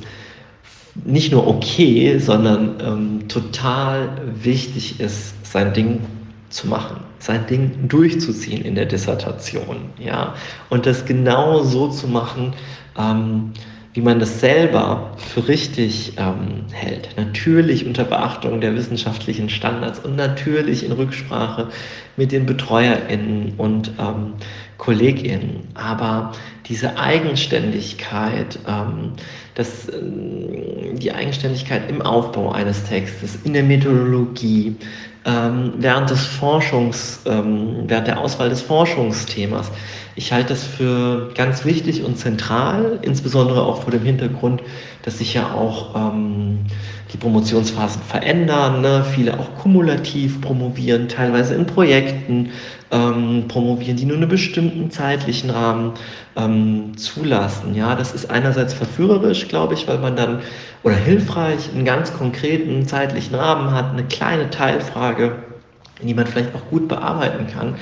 nicht 1.05 1.31
nur 1.31 1.47
okay, 1.47 2.19
sondern 2.19 2.81
ähm, 2.81 3.29
total 3.29 4.09
wichtig 4.43 4.99
ist, 4.99 5.35
sein 5.45 5.75
Ding 5.75 6.01
zu 6.49 6.69
machen, 6.69 6.97
sein 7.19 7.47
Ding 7.47 7.89
durchzuziehen 7.89 8.65
in 8.65 8.75
der 8.75 8.87
Dissertation, 8.87 9.91
ja, 9.99 10.35
und 10.71 10.87
das 10.87 11.05
genau 11.05 11.63
so 11.63 11.89
zu 11.89 12.09
machen, 12.09 12.53
ähm, 12.99 13.53
wie 13.97 14.03
man 14.03 14.21
das 14.21 14.41
selber 14.41 15.13
für 15.17 15.49
richtig 15.49 16.13
ähm, 16.19 16.67
hält. 16.71 17.09
Natürlich 17.17 17.87
unter 17.87 18.05
Beachtung 18.05 18.61
der 18.61 18.77
wissenschaftlichen 18.77 19.49
Standards 19.49 20.01
und 20.01 20.17
natürlich 20.17 20.85
in 20.85 20.93
Rücksprache 20.93 21.69
mit 22.19 22.31
den 22.31 22.45
BetreuerInnen 22.45 23.55
und 23.57 23.93
ähm, 23.99 24.35
KollegInnen. 24.77 25.61
Aber 25.73 26.33
diese 26.67 26.99
Eigenständigkeit, 26.99 28.59
ähm, 28.69 29.13
das, 29.55 29.89
äh, 29.89 29.95
die 30.93 31.13
Eigenständigkeit 31.13 31.89
im 31.89 32.03
Aufbau 32.03 32.53
eines 32.53 32.85
Textes, 32.85 33.39
in 33.45 33.55
der 33.55 33.63
Methodologie, 33.63 34.77
ähm, 35.27 35.75
während 35.79 36.09
des 36.11 36.25
Forschungs, 36.25 37.21
ähm, 37.27 37.85
während 37.87 38.07
der 38.07 38.21
Auswahl 38.21 38.49
des 38.49 38.63
Forschungsthemas. 38.63 39.71
Ich 40.15 40.33
halte 40.33 40.51
das 40.51 40.65
für 40.65 41.31
ganz 41.35 41.65
wichtig 41.65 42.05
und 42.05 42.17
zentral, 42.17 43.01
insbesondere 43.03 43.63
auch 43.63 43.83
vor 43.83 43.91
dem 43.91 44.05
Hintergrund, 44.05 44.63
dass 45.03 45.19
sich 45.19 45.35
ja 45.35 45.53
auch 45.53 45.95
ähm, 45.95 46.61
die 47.13 47.17
Promotionsphasen 47.19 48.03
verändern, 48.03 48.81
ne? 48.81 49.05
viele 49.15 49.39
auch 49.39 49.55
kumulativ 49.57 50.41
promovieren, 50.41 51.09
teilweise 51.09 51.55
in 51.55 51.67
Projekten 51.67 52.51
ähm, 52.91 53.45
promovieren, 53.49 53.97
die 53.97 54.05
nur 54.05 54.17
einen 54.17 54.29
bestimmten 54.29 54.91
zeitlichen 54.91 55.51
Rahmen 55.51 55.93
ähm, 56.37 56.97
zulassen. 56.97 57.75
Ja, 57.75 57.95
das 57.95 58.13
ist 58.13 58.31
einerseits 58.31 58.75
verführerisch, 58.75 59.49
glaube 59.49 59.75
ich, 59.75 59.89
weil 59.89 59.99
man 59.99 60.17
dann 60.17 60.41
oder 60.83 60.97
hilfreich 60.97 61.71
einen 61.75 61.85
ganz 61.85 62.13
konkreten 62.13 62.87
zeitlichen 62.87 63.35
Rahmen 63.35 63.73
hat, 63.73 63.91
eine 63.91 64.05
kleine 64.05 64.51
Teilfrage, 64.51 65.37
die 66.03 66.15
man 66.15 66.27
vielleicht 66.27 66.55
auch 66.55 66.71
gut 66.71 66.87
bearbeiten 66.89 67.47
kann. 67.49 67.75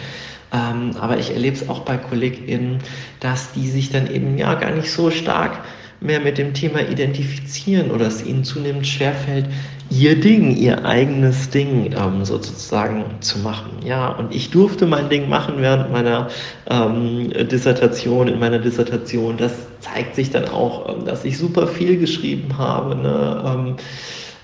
Ähm, 0.52 0.92
aber 0.98 1.18
ich 1.18 1.30
erlebe 1.30 1.56
es 1.56 1.68
auch 1.68 1.80
bei 1.80 1.96
KollegInnen, 1.96 2.78
dass 3.20 3.52
die 3.52 3.68
sich 3.68 3.90
dann 3.90 4.06
eben 4.10 4.38
ja 4.38 4.54
gar 4.54 4.70
nicht 4.70 4.90
so 4.90 5.10
stark 5.10 5.58
mehr 6.00 6.20
mit 6.20 6.38
dem 6.38 6.54
Thema 6.54 6.80
identifizieren 6.80 7.90
oder 7.90 8.06
es 8.06 8.24
ihnen 8.24 8.44
zunehmend 8.44 8.86
schwerfällt, 8.86 9.46
ihr 9.90 10.18
Ding, 10.20 10.56
ihr 10.56 10.84
eigenes 10.84 11.50
Ding 11.50 11.94
ähm, 11.96 12.24
sozusagen 12.24 13.04
zu 13.20 13.38
machen. 13.38 13.70
Ja, 13.84 14.08
und 14.08 14.34
ich 14.34 14.50
durfte 14.50 14.86
mein 14.86 15.08
Ding 15.08 15.28
machen 15.28 15.54
während 15.58 15.92
meiner 15.92 16.28
ähm, 16.68 17.30
Dissertation, 17.48 18.28
in 18.28 18.38
meiner 18.38 18.58
Dissertation. 18.58 19.36
Das 19.36 19.52
zeigt 19.80 20.16
sich 20.16 20.30
dann 20.30 20.48
auch, 20.48 20.88
ähm, 20.88 21.04
dass 21.04 21.24
ich 21.24 21.38
super 21.38 21.66
viel 21.66 21.98
geschrieben 21.98 22.56
habe. 22.58 22.96
Ne? 22.96 23.42
Ähm, 23.46 23.76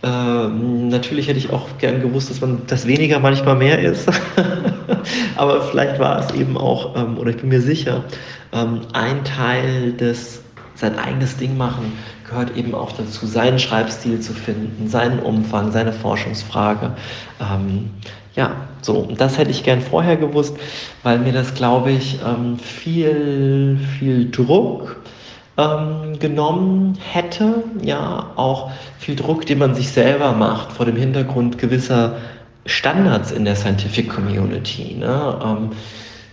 ähm, 0.02 0.88
natürlich 0.88 1.28
hätte 1.28 1.38
ich 1.38 1.50
auch 1.50 1.66
gern 1.78 2.00
gewusst, 2.00 2.30
dass 2.30 2.40
man 2.40 2.62
das 2.66 2.86
weniger 2.86 3.18
manchmal 3.18 3.56
mehr 3.56 3.78
ist. 3.80 4.08
Aber 5.36 5.62
vielleicht 5.62 5.98
war 5.98 6.20
es 6.20 6.34
eben 6.34 6.56
auch, 6.56 6.96
ähm, 6.96 7.18
oder 7.18 7.30
ich 7.30 7.36
bin 7.36 7.48
mir 7.50 7.60
sicher, 7.60 8.04
ähm, 8.52 8.80
ein 8.92 9.24
Teil 9.24 9.92
des 9.92 10.42
sein 10.80 10.98
eigenes 10.98 11.36
Ding 11.36 11.56
machen 11.56 11.92
gehört 12.28 12.56
eben 12.56 12.74
auch 12.74 12.92
dazu, 12.92 13.26
seinen 13.26 13.58
Schreibstil 13.58 14.20
zu 14.20 14.32
finden, 14.32 14.88
seinen 14.88 15.18
Umfang, 15.18 15.72
seine 15.72 15.92
Forschungsfrage. 15.92 16.92
Ähm, 17.40 17.90
ja, 18.34 18.52
so, 18.80 18.94
und 18.94 19.20
das 19.20 19.36
hätte 19.36 19.50
ich 19.50 19.64
gern 19.64 19.80
vorher 19.80 20.16
gewusst, 20.16 20.56
weil 21.02 21.18
mir 21.18 21.32
das, 21.32 21.54
glaube 21.54 21.90
ich, 21.90 22.20
ähm, 22.26 22.58
viel, 22.58 23.78
viel 23.98 24.30
Druck 24.30 25.02
ähm, 25.58 26.18
genommen 26.18 26.96
hätte. 27.12 27.64
Ja, 27.82 28.30
auch 28.36 28.70
viel 28.98 29.16
Druck, 29.16 29.46
den 29.46 29.58
man 29.58 29.74
sich 29.74 29.90
selber 29.90 30.32
macht 30.32 30.72
vor 30.72 30.86
dem 30.86 30.96
Hintergrund 30.96 31.58
gewisser 31.58 32.16
Standards 32.66 33.32
in 33.32 33.44
der 33.44 33.56
Scientific 33.56 34.08
Community. 34.08 34.94
Ne? 34.98 35.66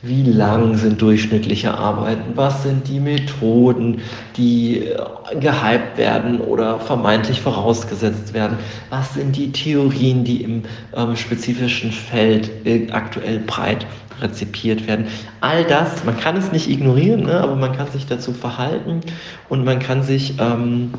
Wie 0.07 0.23
lang 0.23 0.77
sind 0.77 1.01
durchschnittliche 1.01 1.73
Arbeiten? 1.73 2.31
Was 2.35 2.63
sind 2.63 2.87
die 2.87 2.99
Methoden, 2.99 3.99
die 4.37 4.85
äh, 4.85 4.95
gehypt 5.37 5.97
werden 5.97 6.39
oder 6.39 6.79
vermeintlich 6.79 7.41
vorausgesetzt 7.41 8.33
werden? 8.33 8.57
Was 8.89 9.15
sind 9.15 9.35
die 9.35 9.51
Theorien, 9.51 10.23
die 10.23 10.43
im 10.43 10.63
ähm, 10.95 11.13
spezifischen 11.17 11.91
Feld 11.91 12.49
äh, 12.65 12.89
aktuell 12.91 13.39
breit 13.39 13.85
rezipiert 14.21 14.87
werden? 14.87 15.07
All 15.41 15.65
das, 15.65 16.05
man 16.05 16.17
kann 16.17 16.37
es 16.37 16.53
nicht 16.53 16.69
ignorieren, 16.69 17.23
ne? 17.23 17.41
aber 17.41 17.57
man 17.57 17.75
kann 17.75 17.91
sich 17.91 18.05
dazu 18.05 18.31
verhalten 18.31 19.01
und 19.49 19.65
man 19.65 19.79
kann 19.79 20.03
sich 20.03 20.35
ähm, 20.39 20.93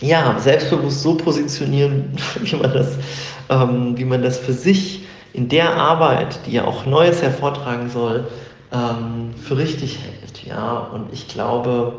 ja, 0.00 0.38
selbstbewusst 0.38 1.02
so 1.02 1.16
positionieren, 1.16 2.12
wie 2.40 2.54
man 2.54 2.72
das, 2.72 2.96
ähm, 3.50 3.98
wie 3.98 4.04
man 4.04 4.22
das 4.22 4.38
für 4.38 4.52
sich 4.52 5.02
in 5.36 5.50
der 5.50 5.76
Arbeit, 5.76 6.40
die 6.46 6.52
ja 6.52 6.64
auch 6.64 6.86
Neues 6.86 7.20
hervortragen 7.20 7.90
soll, 7.90 8.26
ähm, 8.72 9.34
für 9.36 9.58
richtig 9.58 9.98
hält. 9.98 10.46
Ja? 10.46 10.88
Und 10.92 11.12
ich 11.12 11.28
glaube, 11.28 11.98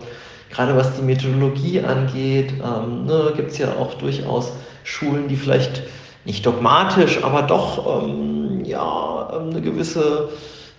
gerade 0.49 0.75
was 0.75 0.95
die 0.95 1.03
Methodologie 1.03 1.81
angeht, 1.81 2.51
ähm, 2.53 3.05
ne, 3.05 3.33
gibt 3.35 3.51
es 3.51 3.59
ja 3.59 3.75
auch 3.79 3.93
durchaus 3.93 4.53
Schulen, 4.83 5.27
die 5.27 5.35
vielleicht 5.35 5.83
nicht 6.25 6.47
dogmatisch, 6.47 7.23
aber 7.23 7.43
doch 7.43 8.03
ähm, 8.03 8.65
ja, 8.65 9.29
eine, 9.29 9.61
gewisse, 9.61 10.29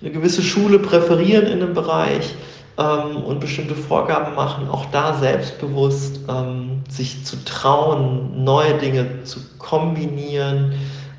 eine 0.00 0.10
gewisse 0.10 0.42
Schule 0.42 0.80
präferieren 0.80 1.46
in 1.46 1.62
einem 1.62 1.74
Bereich 1.74 2.34
ähm, 2.76 3.22
und 3.22 3.38
bestimmte 3.38 3.76
Vorgaben 3.76 4.34
machen, 4.34 4.68
auch 4.68 4.86
da 4.86 5.14
selbstbewusst 5.14 6.22
ähm, 6.28 6.82
sich 6.90 7.24
zu 7.24 7.36
trauen, 7.44 8.42
neue 8.42 8.74
Dinge 8.78 9.22
zu 9.22 9.38
kombinieren. 9.58 10.74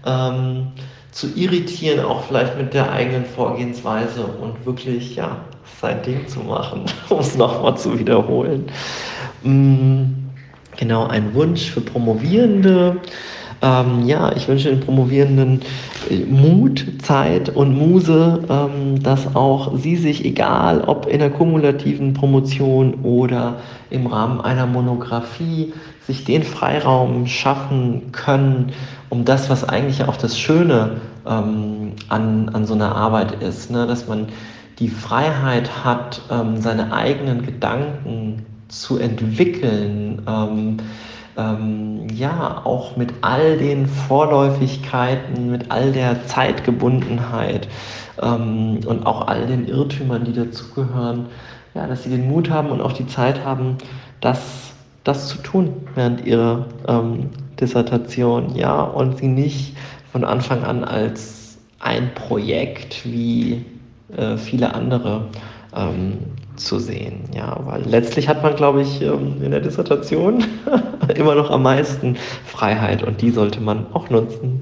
Ähm, 0.05 0.67
zu 1.11 1.27
irritieren, 1.35 2.05
auch 2.05 2.23
vielleicht 2.23 2.57
mit 2.57 2.73
der 2.73 2.91
eigenen 2.91 3.25
Vorgehensweise 3.25 4.23
und 4.23 4.65
wirklich, 4.65 5.15
ja, 5.15 5.37
sein 5.81 6.01
Ding 6.03 6.27
zu 6.27 6.39
machen, 6.41 6.85
um 7.09 7.19
es 7.19 7.35
nochmal 7.35 7.77
zu 7.77 7.97
wiederholen. 7.97 8.71
Mm, 9.43 10.03
genau, 10.77 11.07
ein 11.07 11.33
Wunsch 11.33 11.71
für 11.71 11.81
Promovierende. 11.81 12.97
Ähm, 13.61 14.05
ja, 14.05 14.31
ich 14.35 14.47
wünsche 14.47 14.69
den 14.69 14.79
Promovierenden 14.79 15.61
äh, 16.09 16.19
Mut, 16.19 16.85
Zeit 17.01 17.49
und 17.49 17.77
Muse, 17.77 18.43
ähm, 18.49 19.01
dass 19.03 19.35
auch 19.35 19.75
sie 19.77 19.97
sich, 19.97 20.23
egal 20.23 20.81
ob 20.81 21.07
in 21.07 21.19
der 21.19 21.29
kumulativen 21.29 22.13
Promotion 22.13 22.95
oder 23.03 23.57
im 23.89 24.07
Rahmen 24.07 24.39
einer 24.39 24.65
Monographie, 24.65 25.73
sich 26.07 26.23
den 26.23 26.43
Freiraum 26.43 27.27
schaffen 27.27 28.11
können, 28.11 28.71
um 29.09 29.25
das, 29.25 29.49
was 29.49 29.67
eigentlich 29.67 30.03
auch 30.05 30.17
das 30.17 30.39
Schöne 30.39 31.01
ähm, 31.27 31.93
an, 32.07 32.49
an 32.49 32.65
so 32.65 32.73
einer 32.73 32.95
Arbeit 32.95 33.43
ist, 33.43 33.71
ne? 33.71 33.85
dass 33.87 34.07
man 34.07 34.27
die 34.79 34.87
Freiheit 34.87 35.83
hat, 35.83 36.21
ähm, 36.31 36.61
seine 36.61 36.93
eigenen 36.93 37.45
Gedanken 37.45 38.45
zu 38.69 38.97
entwickeln, 38.97 40.21
ähm, 41.39 42.07
ja, 42.13 42.61
auch 42.65 42.97
mit 42.97 43.13
all 43.21 43.57
den 43.57 43.87
Vorläufigkeiten, 43.87 45.51
mit 45.51 45.71
all 45.71 45.91
der 45.91 46.25
Zeitgebundenheit 46.27 47.67
ähm, 48.21 48.79
und 48.85 49.05
auch 49.05 49.27
all 49.27 49.45
den 49.47 49.67
Irrtümern, 49.67 50.25
die 50.25 50.33
dazugehören, 50.33 51.27
ja, 51.73 51.87
dass 51.87 52.03
sie 52.03 52.09
den 52.09 52.27
Mut 52.27 52.49
haben 52.49 52.69
und 52.69 52.81
auch 52.81 52.91
die 52.91 53.07
Zeit 53.07 53.45
haben, 53.45 53.77
das, 54.21 54.73
das 55.03 55.29
zu 55.29 55.37
tun 55.37 55.73
während 55.95 56.25
ihrer 56.25 56.65
ähm, 56.87 57.29
Dissertation, 57.59 58.55
ja, 58.55 58.81
und 58.81 59.17
sie 59.17 59.27
nicht 59.27 59.77
von 60.11 60.25
Anfang 60.25 60.63
an 60.63 60.83
als 60.83 61.57
ein 61.79 62.13
Projekt 62.15 63.05
wie 63.05 63.65
äh, 64.15 64.35
viele 64.35 64.73
andere 64.73 65.27
ähm, 65.75 66.17
zu 66.55 66.79
sehen. 66.79 67.21
Ja, 67.33 67.57
weil 67.63 67.83
letztlich 67.83 68.27
hat 68.27 68.43
man, 68.43 68.55
glaube 68.55 68.81
ich, 68.81 69.01
ähm, 69.01 69.41
in 69.41 69.51
der 69.51 69.61
Dissertation 69.61 70.43
immer 71.15 71.35
noch 71.35 71.49
am 71.49 71.63
meisten 71.63 72.15
Freiheit 72.45 73.03
und 73.03 73.21
die 73.21 73.31
sollte 73.31 73.59
man 73.61 73.85
auch 73.93 74.09
nutzen. 74.09 74.61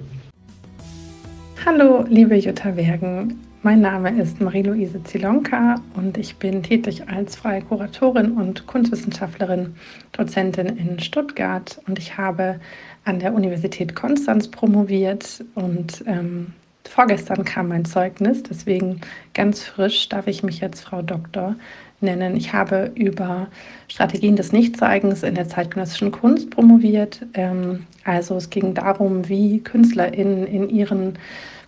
Hallo, 1.65 2.05
liebe 2.07 2.35
Jutta 2.35 2.75
Wergen. 2.75 3.39
Mein 3.63 3.81
Name 3.81 4.21
ist 4.21 4.39
Marie-Louise 4.39 5.03
Zilonka 5.03 5.75
und 5.95 6.17
ich 6.17 6.37
bin 6.37 6.63
tätig 6.63 7.09
als 7.09 7.35
freie 7.35 7.61
Kuratorin 7.61 8.31
und 8.31 8.65
Kunstwissenschaftlerin, 8.67 9.75
Dozentin 10.13 10.67
in 10.77 10.99
Stuttgart 10.99 11.81
und 11.87 11.99
ich 11.99 12.17
habe 12.17 12.59
an 13.03 13.19
der 13.19 13.33
Universität 13.33 13.95
Konstanz 13.95 14.47
promoviert 14.47 15.43
und 15.55 16.03
ähm, 16.07 16.53
vorgestern 16.87 17.43
kam 17.43 17.69
mein 17.69 17.83
Zeugnis, 17.83 18.43
deswegen 18.43 19.01
ganz 19.33 19.63
frisch 19.63 20.07
darf 20.07 20.27
ich 20.27 20.43
mich 20.43 20.61
jetzt 20.61 20.81
Frau 20.81 21.01
Doktor 21.01 21.55
nennen. 21.99 22.35
Ich 22.35 22.53
habe 22.53 22.91
über 22.95 23.47
Strategien 23.87 24.35
des 24.35 24.51
Nichtzeigens 24.51 25.23
in 25.23 25.35
der 25.35 25.47
zeitgenössischen 25.47 26.11
Kunst 26.11 26.49
promoviert. 26.51 27.25
Ähm, 27.33 27.85
also 28.03 28.35
es 28.35 28.49
ging 28.49 28.73
darum, 28.73 29.27
wie 29.27 29.59
KünstlerInnen 29.59 30.45
in 30.45 30.69
ihren 30.69 31.17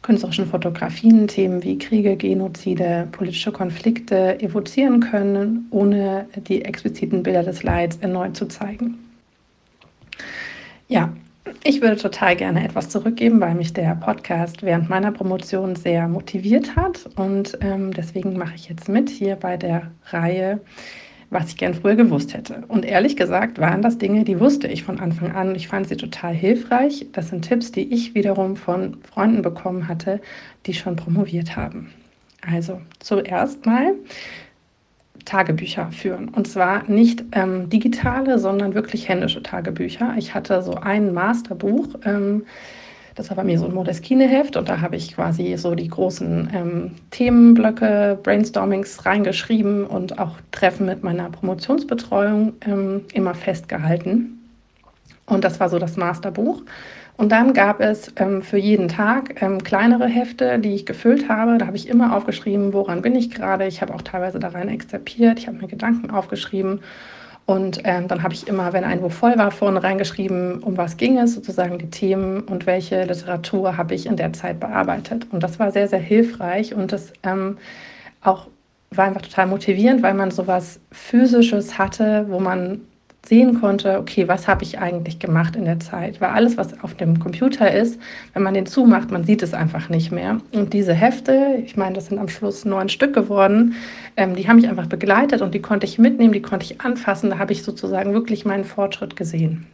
künstlerischen 0.02 0.46
Fotografien 0.46 1.28
Themen 1.28 1.64
wie 1.64 1.78
Kriege, 1.78 2.16
Genozide, 2.16 3.08
politische 3.12 3.52
Konflikte 3.52 4.40
evozieren 4.42 5.02
können, 5.02 5.68
ohne 5.72 6.26
die 6.48 6.64
expliziten 6.64 7.24
Bilder 7.24 7.44
des 7.44 7.64
Leids 7.64 7.98
erneut 7.98 8.38
zu 8.38 8.48
zeigen. 8.48 8.98
Ja, 10.88 11.14
ich 11.64 11.82
würde 11.82 11.98
total 11.98 12.36
gerne 12.36 12.64
etwas 12.64 12.90
zurückgeben, 12.90 13.40
weil 13.40 13.56
mich 13.56 13.74
der 13.74 13.96
Podcast 13.96 14.64
während 14.64 14.90
meiner 14.90 15.12
Promotion 15.12 15.76
sehr 15.76 16.08
motiviert 16.08 16.76
hat. 16.76 17.10
Und 17.16 17.58
ähm, 17.62 17.92
deswegen 17.94 18.38
mache 18.38 18.56
ich 18.56 18.70
jetzt 18.70 18.90
mit 18.90 19.10
hier 19.10 19.36
bei 19.36 19.58
der 19.58 19.92
Reihe, 20.12 20.62
was 21.30 21.50
ich 21.50 21.58
gern 21.58 21.74
früher 21.74 21.96
gewusst 21.96 22.34
hätte. 22.34 22.64
Und 22.68 22.86
ehrlich 22.86 23.16
gesagt 23.16 23.60
waren 23.60 23.82
das 23.82 23.98
Dinge, 23.98 24.24
die 24.24 24.40
wusste 24.40 24.68
ich 24.68 24.84
von 24.84 25.00
Anfang 25.00 25.32
an. 25.32 25.56
Ich 25.56 25.68
fand 25.68 25.88
sie 25.88 25.98
total 25.98 26.34
hilfreich. 26.34 27.08
Das 27.12 27.30
sind 27.30 27.44
Tipps, 27.44 27.72
die 27.72 27.94
ich 27.94 28.16
wiederum 28.16 28.56
von 28.56 28.98
Freunden 29.04 29.42
bekommen 29.42 29.88
hatte, 29.88 30.22
die 30.66 30.74
schon 30.74 30.96
promoviert 30.96 31.56
haben. 31.56 31.92
Also 32.42 32.82
zuerst 33.00 33.66
mal 33.66 33.94
Tagebücher 35.26 35.92
führen. 35.92 36.30
Und 36.30 36.48
zwar 36.48 36.84
nicht 36.90 37.24
ähm, 37.32 37.70
digitale, 37.70 38.40
sondern 38.40 38.74
wirklich 38.74 39.10
händische 39.10 39.44
Tagebücher. 39.44 40.16
Ich 40.18 40.34
hatte 40.34 40.62
so 40.62 40.76
ein 40.76 41.14
Masterbuch, 41.14 41.88
ähm, 42.06 42.44
das 43.20 43.30
war 43.30 43.36
bei 43.36 43.44
mir 43.44 43.60
so 43.60 43.66
ein 43.66 43.74
Modeskine-Heft 43.74 44.56
und 44.56 44.70
da 44.70 44.80
habe 44.80 44.96
ich 44.96 45.14
quasi 45.14 45.58
so 45.58 45.76
die 45.76 45.90
großen 45.90 46.50
ähm, 46.54 46.92
Themenblöcke, 47.12 48.18
Brainstormings 48.24 49.06
reingeschrieben 49.06 49.86
und 49.86 50.20
auch 50.20 50.38
Treffen 50.52 50.86
mit 50.86 51.04
meiner 51.04 51.30
Promotionsbetreuung 51.30 52.54
ähm, 52.66 53.02
immer 53.14 53.36
festgehalten. 53.36 54.40
Und 55.26 55.44
das 55.44 55.60
war 55.60 55.68
so 55.68 55.80
das 55.80 55.98
Masterbuch. 55.98 56.62
Und 57.20 57.34
dann 57.34 57.52
gab 57.52 57.82
es 57.82 58.14
ähm, 58.16 58.42
für 58.42 58.58
jeden 58.58 58.88
Tag 58.88 59.42
ähm, 59.42 59.62
kleinere 59.62 60.08
Hefte, 60.08 60.58
die 60.58 60.74
ich 60.74 60.86
gefüllt 60.86 61.28
habe. 61.28 61.58
Da 61.58 61.68
habe 61.68 61.76
ich 61.76 61.90
immer 61.90 62.16
aufgeschrieben, 62.16 62.72
woran 62.72 63.02
bin 63.02 63.14
ich 63.14 63.30
gerade. 63.30 63.68
Ich 63.68 63.82
habe 63.82 63.94
auch 63.94 64.02
teilweise 64.02 64.40
da 64.40 64.48
rein 64.48 64.70
exzerpiert. 64.70 65.38
Ich 65.38 65.48
habe 65.48 65.58
mir 65.58 65.68
Gedanken 65.68 66.12
aufgeschrieben. 66.12 66.80
Und 67.46 67.82
ähm, 67.84 68.08
dann 68.08 68.24
habe 68.24 68.34
ich 68.34 68.48
immer, 68.48 68.72
wenn 68.72 68.86
ein 68.86 69.02
Buch 69.02 69.12
voll 69.12 69.38
war, 69.38 69.52
vorne 69.52 69.84
reingeschrieben, 69.84 70.64
um 70.64 70.78
was 70.78 70.96
ging 70.96 71.18
es, 71.18 71.34
sozusagen 71.34 71.78
die 71.78 71.90
Themen 71.90 72.40
und 72.44 72.66
welche 72.66 73.04
Literatur 73.04 73.76
habe 73.76 73.96
ich 73.96 74.06
in 74.06 74.16
der 74.16 74.32
Zeit 74.32 74.62
bearbeitet. 74.62 75.28
Und 75.30 75.44
das 75.44 75.60
war 75.60 75.74
sehr, 75.74 75.90
sehr 75.90 76.00
hilfreich 76.00 76.74
und 76.74 76.94
das 76.94 77.12
ähm, 77.24 77.58
auch 78.22 78.48
war 78.92 79.08
einfach 79.08 79.24
total 79.24 79.48
motivierend, 79.48 80.04
weil 80.04 80.14
man 80.14 80.32
sowas 80.32 80.80
Physisches 80.94 81.78
hatte, 81.78 82.28
wo 82.30 82.40
man 82.40 82.80
sehen 83.26 83.60
konnte, 83.60 84.00
okay, 84.00 84.28
was 84.28 84.48
habe 84.48 84.64
ich 84.64 84.80
eigentlich 84.80 85.20
gemacht 85.20 85.56
in 85.56 85.66
der 85.66 85.80
Zeit? 85.80 86.20
Weil 86.22 86.30
alles, 86.30 86.58
was 86.58 86.84
auf 86.84 86.96
dem 86.96 87.20
Computer 87.20 87.72
ist, 87.72 88.00
wenn 88.34 88.44
man 88.44 88.54
den 88.54 88.66
zumacht, 88.66 89.12
man 89.12 89.24
sieht 89.24 89.44
es 89.44 89.54
einfach 89.54 89.90
nicht 89.90 90.12
mehr. 90.12 90.40
Und 90.52 90.74
diese 90.74 90.94
Hefte, 90.94 91.62
ich 91.64 91.76
meine, 91.78 91.96
das 91.96 92.08
sind 92.08 92.18
am 92.18 92.30
Schluss 92.30 92.66
neun 92.66 92.90
Stück 92.90 93.14
geworden, 93.14 93.76
ähm, 94.18 94.36
die 94.36 94.48
haben 94.48 94.56
mich 94.56 94.70
einfach 94.70 94.88
begleitet 94.88 95.42
und 95.42 95.54
die 95.54 95.62
konnte 95.62 95.86
ich 95.86 96.00
mitnehmen, 96.00 96.34
die 96.34 96.42
konnte 96.42 96.66
ich 96.66 96.82
anfassen. 96.82 97.30
Da 97.30 97.40
habe 97.40 97.52
ich 97.52 97.64
sozusagen 97.64 98.14
wirklich 98.14 98.46
meinen 98.46 98.64
Fortschritt 98.64 99.16
gesehen. 99.16 99.68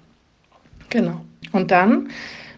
Genau. 0.90 1.22
Und 1.52 1.72
dann 1.72 2.10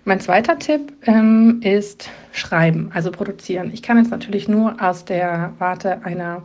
mein 0.06 0.22
zweiter 0.22 0.58
Tipp 0.58 0.94
ähm, 1.06 1.60
ist 1.62 2.10
Schreiben, 2.32 2.92
also 2.94 3.12
produzieren. 3.12 3.72
Ich 3.74 3.84
kann 3.84 3.98
jetzt 3.98 4.10
natürlich 4.10 4.48
nur 4.48 4.82
aus 4.82 5.04
der 5.04 5.54
Warte 5.60 6.04
einer 6.06 6.44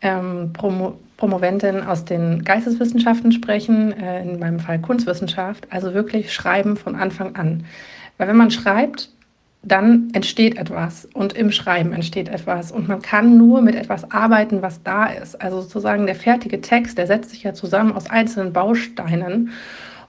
ähm, 0.00 0.52
Promo 0.54 0.98
Promoventin 1.16 1.82
aus 1.82 2.04
den 2.04 2.44
Geisteswissenschaften 2.44 3.32
sprechen, 3.32 3.92
äh, 3.92 4.22
in 4.22 4.38
meinem 4.38 4.60
Fall 4.60 4.78
Kunstwissenschaft, 4.78 5.66
also 5.70 5.94
wirklich 5.94 6.32
schreiben 6.32 6.76
von 6.76 6.94
Anfang 6.94 7.36
an. 7.36 7.64
Weil 8.18 8.28
wenn 8.28 8.36
man 8.36 8.50
schreibt, 8.50 9.10
dann 9.62 10.10
entsteht 10.12 10.56
etwas 10.56 11.08
und 11.12 11.32
im 11.32 11.50
Schreiben 11.50 11.92
entsteht 11.92 12.28
etwas 12.28 12.70
und 12.70 12.86
man 12.86 13.02
kann 13.02 13.36
nur 13.36 13.62
mit 13.62 13.74
etwas 13.74 14.10
arbeiten, 14.12 14.62
was 14.62 14.82
da 14.82 15.06
ist. 15.06 15.40
Also 15.40 15.60
sozusagen 15.62 16.06
der 16.06 16.14
fertige 16.14 16.60
Text, 16.60 16.98
der 16.98 17.06
setzt 17.06 17.30
sich 17.30 17.42
ja 17.42 17.52
zusammen 17.52 17.92
aus 17.92 18.08
einzelnen 18.08 18.52
Bausteinen 18.52 19.50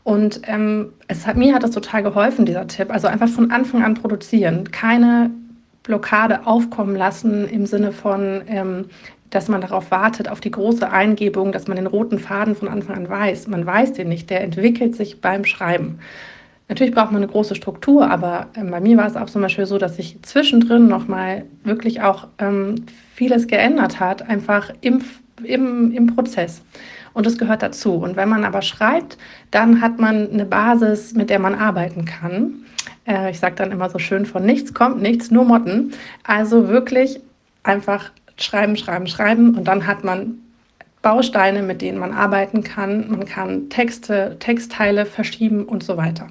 und 0.08 0.42
ähm, 0.46 0.94
es 1.10 1.28
hat, 1.28 1.36
mir 1.36 1.54
hat 1.54 1.64
das 1.64 1.72
total 1.72 2.02
geholfen, 2.02 2.46
dieser 2.46 2.66
Tipp. 2.66 2.92
Also 2.92 3.08
einfach 3.08 3.28
von 3.28 3.52
Anfang 3.52 3.84
an 3.84 3.94
produzieren, 3.94 4.72
keine 4.72 5.32
Blockade 5.84 6.48
aufkommen 6.48 6.96
lassen 6.96 7.46
im 7.50 7.66
Sinne 7.66 7.92
von, 7.92 8.42
ähm, 8.48 8.86
dass 9.30 9.48
man 9.48 9.62
darauf 9.62 9.92
wartet, 9.92 10.30
auf 10.30 10.40
die 10.40 10.52
große 10.52 10.90
Eingebung, 10.90 11.52
dass 11.52 11.68
man 11.68 11.78
den 11.78 11.88
roten 11.88 12.20
Faden 12.20 12.56
von 12.56 12.68
Anfang 12.68 12.96
an 12.96 13.10
weiß. 13.10 13.48
Man 13.48 13.66
weiß 13.66 13.94
den 13.94 14.10
nicht, 14.10 14.30
der 14.30 14.42
entwickelt 14.42 14.96
sich 14.96 15.22
beim 15.22 15.46
Schreiben. 15.46 16.00
Natürlich 16.70 16.94
braucht 16.94 17.12
man 17.12 17.24
eine 17.24 17.32
große 17.32 17.56
Struktur, 17.56 18.10
aber 18.10 18.48
ähm, 18.56 18.72
bei 18.72 18.82
mir 18.82 18.98
war 18.98 19.08
es 19.08 19.16
auch 19.16 19.30
zum 19.30 19.42
Beispiel 19.42 19.66
so, 19.66 19.78
dass 19.78 19.96
sich 19.96 20.22
zwischendrin 20.24 20.88
nochmal 20.88 21.46
wirklich 21.64 22.02
auch 22.02 22.28
ähm, 22.40 22.76
vieles 23.14 23.48
geändert 23.48 24.00
hat, 24.00 24.28
einfach 24.30 24.72
im, 24.82 25.02
im, 25.44 25.92
im 25.94 26.16
Prozess. 26.16 26.62
Und 27.14 27.26
das 27.26 27.38
gehört 27.38 27.64
dazu. 27.64 27.94
Und 27.94 28.16
wenn 28.16 28.30
man 28.30 28.44
aber 28.44 28.62
schreibt, 28.62 29.18
dann 29.50 29.82
hat 29.82 29.98
man 29.98 30.30
eine 30.30 30.46
Basis, 30.46 31.14
mit 31.14 31.30
der 31.30 31.40
man 31.40 31.56
arbeiten 31.56 32.06
kann. 32.06 32.66
Äh, 33.08 33.32
ich 33.32 33.40
sage 33.40 33.56
dann 33.56 33.72
immer 33.72 33.90
so 33.90 33.98
schön, 33.98 34.26
von 34.26 34.46
nichts 34.46 34.74
kommt 34.74 35.02
nichts, 35.02 35.32
nur 35.32 35.46
Motten. 35.46 35.94
Also 36.24 36.68
wirklich 36.68 37.22
einfach 37.64 38.12
schreiben, 38.38 38.78
schreiben, 38.78 39.08
schreiben 39.08 39.56
und 39.56 39.66
dann 39.66 39.88
hat 39.88 40.04
man 40.04 40.40
Bausteine, 41.02 41.62
mit 41.62 41.82
denen 41.82 42.00
man 42.00 42.12
arbeiten 42.12 42.64
kann. 42.64 43.10
Man 43.10 43.26
kann 43.26 43.70
Texte, 43.70 44.36
Textteile 44.40 45.06
verschieben 45.06 45.64
und 45.66 45.84
so 45.84 45.96
weiter. 45.98 46.28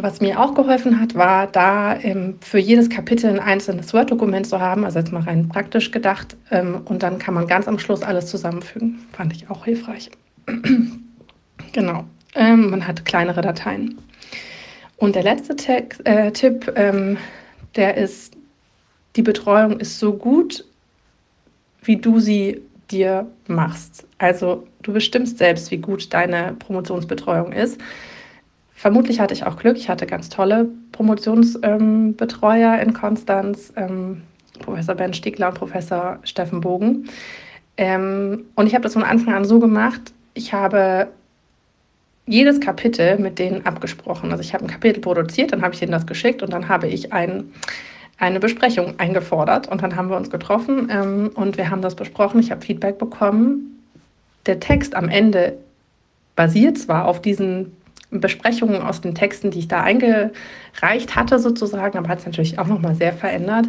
Was 0.00 0.20
mir 0.20 0.38
auch 0.38 0.54
geholfen 0.54 1.00
hat, 1.00 1.16
war 1.16 1.48
da 1.48 1.96
ähm, 1.96 2.36
für 2.40 2.58
jedes 2.58 2.88
Kapitel 2.88 3.28
ein 3.30 3.40
einzelnes 3.40 3.92
Word-Dokument 3.92 4.46
zu 4.46 4.60
haben, 4.60 4.84
also 4.84 5.00
jetzt 5.00 5.12
mal 5.12 5.22
rein 5.22 5.48
praktisch 5.48 5.90
gedacht. 5.90 6.36
Ähm, 6.52 6.82
und 6.84 7.02
dann 7.02 7.18
kann 7.18 7.34
man 7.34 7.48
ganz 7.48 7.66
am 7.66 7.80
Schluss 7.80 8.02
alles 8.02 8.26
zusammenfügen. 8.26 9.00
Fand 9.12 9.34
ich 9.34 9.50
auch 9.50 9.64
hilfreich. 9.64 10.12
genau. 11.72 12.04
Ähm, 12.36 12.70
man 12.70 12.86
hat 12.86 13.04
kleinere 13.04 13.40
Dateien. 13.40 13.98
Und 14.98 15.16
der 15.16 15.24
letzte 15.24 15.56
Text, 15.56 16.06
äh, 16.06 16.30
Tipp, 16.30 16.72
ähm, 16.76 17.16
der 17.74 17.96
ist, 17.96 18.36
die 19.18 19.22
Betreuung 19.22 19.80
ist 19.80 19.98
so 19.98 20.12
gut, 20.12 20.64
wie 21.82 21.96
du 21.96 22.20
sie 22.20 22.62
dir 22.88 23.26
machst. 23.48 24.06
Also 24.18 24.64
du 24.82 24.92
bestimmst 24.92 25.38
selbst, 25.38 25.72
wie 25.72 25.78
gut 25.78 26.14
deine 26.14 26.54
Promotionsbetreuung 26.60 27.50
ist. 27.50 27.80
Vermutlich 28.74 29.18
hatte 29.18 29.34
ich 29.34 29.44
auch 29.44 29.56
Glück. 29.56 29.76
Ich 29.76 29.88
hatte 29.88 30.06
ganz 30.06 30.28
tolle 30.28 30.68
Promotionsbetreuer 30.92 32.74
ähm, 32.74 32.80
in 32.80 32.94
Konstanz, 32.94 33.72
ähm, 33.74 34.22
Professor 34.60 34.94
Ben 34.94 35.12
Stiegler 35.12 35.48
und 35.48 35.54
Professor 35.54 36.20
Steffen 36.22 36.60
Bogen. 36.60 37.08
Ähm, 37.76 38.44
und 38.54 38.68
ich 38.68 38.74
habe 38.74 38.84
das 38.84 38.92
von 38.92 39.02
Anfang 39.02 39.34
an 39.34 39.44
so 39.44 39.58
gemacht, 39.58 40.12
ich 40.34 40.52
habe 40.52 41.08
jedes 42.24 42.60
Kapitel 42.60 43.18
mit 43.18 43.40
denen 43.40 43.66
abgesprochen. 43.66 44.30
Also 44.30 44.42
ich 44.42 44.54
habe 44.54 44.64
ein 44.64 44.70
Kapitel 44.70 45.00
produziert, 45.00 45.52
dann 45.52 45.62
habe 45.62 45.74
ich 45.74 45.82
ihnen 45.82 45.90
das 45.90 46.06
geschickt 46.06 46.40
und 46.40 46.52
dann 46.52 46.68
habe 46.68 46.86
ich 46.86 47.12
ein 47.12 47.50
eine 48.18 48.40
Besprechung 48.40 48.98
eingefordert 48.98 49.68
und 49.68 49.82
dann 49.82 49.96
haben 49.96 50.10
wir 50.10 50.16
uns 50.16 50.30
getroffen 50.30 50.88
ähm, 50.90 51.30
und 51.34 51.56
wir 51.56 51.70
haben 51.70 51.82
das 51.82 51.94
besprochen. 51.94 52.40
Ich 52.40 52.50
habe 52.50 52.60
Feedback 52.60 52.98
bekommen. 52.98 53.78
Der 54.46 54.60
Text 54.60 54.94
am 54.94 55.08
Ende 55.08 55.56
basiert 56.34 56.78
zwar 56.78 57.06
auf 57.06 57.22
diesen 57.22 57.76
Besprechungen 58.10 58.82
aus 58.82 59.00
den 59.00 59.14
Texten, 59.14 59.50
die 59.50 59.58
ich 59.58 59.68
da 59.68 59.82
eingereicht 59.82 61.14
hatte, 61.14 61.38
sozusagen, 61.38 61.98
aber 61.98 62.08
hat 62.08 62.20
es 62.20 62.26
natürlich 62.26 62.58
auch 62.58 62.66
nochmal 62.66 62.94
sehr 62.94 63.12
verändert. 63.12 63.66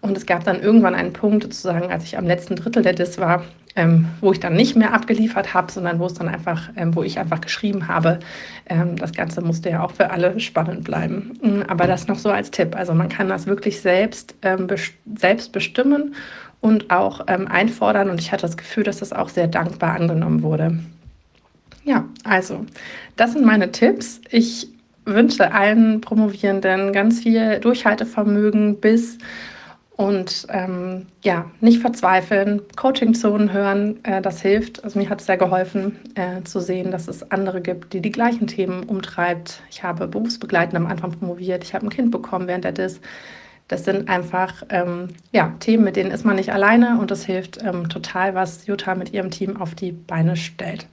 Und 0.00 0.16
es 0.16 0.24
gab 0.24 0.44
dann 0.44 0.60
irgendwann 0.60 0.94
einen 0.94 1.12
Punkt, 1.12 1.42
sozusagen, 1.42 1.92
als 1.92 2.04
ich 2.04 2.16
am 2.16 2.26
letzten 2.26 2.56
Drittel 2.56 2.82
der 2.82 2.94
Dis 2.94 3.18
war, 3.18 3.44
ähm, 3.74 4.06
wo 4.20 4.32
ich 4.32 4.40
dann 4.40 4.54
nicht 4.54 4.76
mehr 4.76 4.92
abgeliefert 4.92 5.54
habe, 5.54 5.72
sondern 5.72 5.98
wo 5.98 6.06
es 6.06 6.14
dann 6.14 6.28
einfach, 6.28 6.70
ähm, 6.76 6.94
wo 6.94 7.02
ich 7.02 7.18
einfach 7.18 7.40
geschrieben 7.40 7.88
habe. 7.88 8.18
Ähm, 8.66 8.96
das 8.96 9.12
Ganze 9.12 9.40
musste 9.40 9.70
ja 9.70 9.82
auch 9.82 9.92
für 9.92 10.10
alle 10.10 10.38
spannend 10.40 10.84
bleiben. 10.84 11.38
Mm, 11.42 11.62
aber 11.68 11.86
das 11.86 12.06
noch 12.06 12.18
so 12.18 12.30
als 12.30 12.50
Tipp. 12.50 12.76
Also 12.76 12.94
man 12.94 13.08
kann 13.08 13.28
das 13.28 13.46
wirklich 13.46 13.80
selbst, 13.80 14.34
ähm, 14.42 14.66
selbst 15.16 15.52
bestimmen 15.52 16.14
und 16.60 16.90
auch 16.90 17.22
ähm, 17.28 17.48
einfordern. 17.48 18.10
Und 18.10 18.20
ich 18.20 18.30
hatte 18.32 18.42
das 18.42 18.56
Gefühl, 18.56 18.84
dass 18.84 18.98
das 18.98 19.12
auch 19.12 19.28
sehr 19.28 19.48
dankbar 19.48 19.94
angenommen 19.94 20.42
wurde. 20.42 20.78
Ja, 21.84 22.04
also 22.24 22.64
das 23.16 23.32
sind 23.32 23.44
meine 23.44 23.72
Tipps. 23.72 24.20
Ich 24.30 24.68
wünsche 25.04 25.52
allen 25.52 26.00
Promovierenden 26.00 26.92
ganz 26.92 27.20
viel 27.20 27.58
Durchhaltevermögen 27.58 28.80
bis 28.80 29.18
und 29.96 30.46
ähm, 30.50 31.06
ja, 31.22 31.50
nicht 31.60 31.80
verzweifeln, 31.80 32.62
Coaching-Zonen 32.76 33.52
hören, 33.52 34.02
äh, 34.04 34.22
das 34.22 34.40
hilft. 34.40 34.82
Also 34.84 34.98
mir 34.98 35.08
hat 35.08 35.20
es 35.20 35.26
sehr 35.26 35.36
geholfen 35.36 35.98
äh, 36.14 36.42
zu 36.44 36.60
sehen, 36.60 36.90
dass 36.90 37.08
es 37.08 37.30
andere 37.30 37.60
gibt, 37.60 37.92
die 37.92 38.00
die 38.00 38.10
gleichen 38.10 38.46
Themen 38.46 38.84
umtreibt. 38.84 39.62
Ich 39.70 39.82
habe 39.82 40.08
berufsbegleitend 40.08 40.76
am 40.76 40.86
Anfang 40.86 41.12
promoviert, 41.12 41.64
ich 41.64 41.74
habe 41.74 41.86
ein 41.86 41.90
Kind 41.90 42.10
bekommen 42.10 42.48
während 42.48 42.64
der 42.64 42.72
DIS. 42.72 43.00
Das 43.68 43.84
sind 43.84 44.08
einfach 44.08 44.64
ähm, 44.70 45.08
ja, 45.30 45.54
Themen, 45.60 45.84
mit 45.84 45.96
denen 45.96 46.10
ist 46.10 46.24
man 46.24 46.36
nicht 46.36 46.52
alleine 46.52 46.98
und 46.98 47.10
das 47.10 47.24
hilft 47.24 47.62
ähm, 47.62 47.88
total, 47.88 48.34
was 48.34 48.66
Jutta 48.66 48.94
mit 48.94 49.12
ihrem 49.12 49.30
Team 49.30 49.56
auf 49.56 49.74
die 49.74 49.92
Beine 49.92 50.36
stellt. 50.36 50.86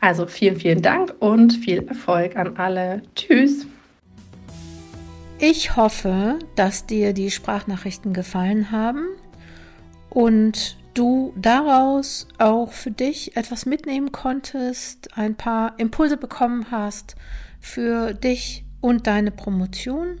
Also 0.00 0.26
vielen, 0.26 0.56
vielen 0.56 0.82
Dank 0.82 1.14
und 1.20 1.52
viel 1.52 1.86
Erfolg 1.88 2.36
an 2.36 2.56
alle. 2.56 3.02
Tschüss. 3.14 3.66
Ich 5.44 5.74
hoffe, 5.74 6.38
dass 6.54 6.86
dir 6.86 7.12
die 7.12 7.32
Sprachnachrichten 7.32 8.12
gefallen 8.12 8.70
haben 8.70 9.08
und 10.08 10.76
du 10.94 11.32
daraus 11.34 12.28
auch 12.38 12.70
für 12.70 12.92
dich 12.92 13.36
etwas 13.36 13.66
mitnehmen 13.66 14.12
konntest, 14.12 15.18
ein 15.18 15.34
paar 15.34 15.76
Impulse 15.80 16.16
bekommen 16.16 16.66
hast 16.70 17.16
für 17.58 18.14
dich 18.14 18.64
und 18.80 19.08
deine 19.08 19.32
Promotion. 19.32 20.20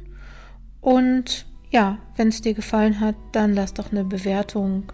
Und 0.80 1.46
ja, 1.70 1.98
wenn 2.16 2.26
es 2.26 2.40
dir 2.40 2.54
gefallen 2.54 2.98
hat, 2.98 3.14
dann 3.30 3.54
lass 3.54 3.74
doch 3.74 3.92
eine 3.92 4.02
Bewertung 4.02 4.90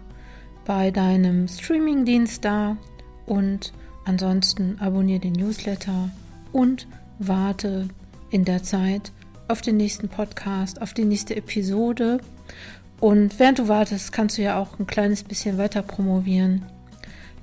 bei 0.63 0.91
deinem 0.91 1.47
Streamingdienst 1.47 2.45
da 2.45 2.77
und 3.25 3.73
ansonsten 4.05 4.77
abonniere 4.79 5.21
den 5.21 5.33
Newsletter 5.33 6.11
und 6.51 6.85
warte 7.17 7.87
in 8.29 8.45
der 8.45 8.61
Zeit 8.61 9.11
auf 9.49 9.61
den 9.61 9.77
nächsten 9.77 10.09
Podcast, 10.09 10.81
auf 10.81 10.93
die 10.93 11.05
nächste 11.05 11.35
Episode. 11.35 12.19
Und 12.99 13.39
während 13.39 13.59
du 13.59 13.67
wartest, 13.67 14.11
kannst 14.11 14.37
du 14.37 14.41
ja 14.41 14.57
auch 14.59 14.79
ein 14.79 14.87
kleines 14.87 15.23
bisschen 15.23 15.57
weiter 15.57 15.81
promovieren. 15.81 16.65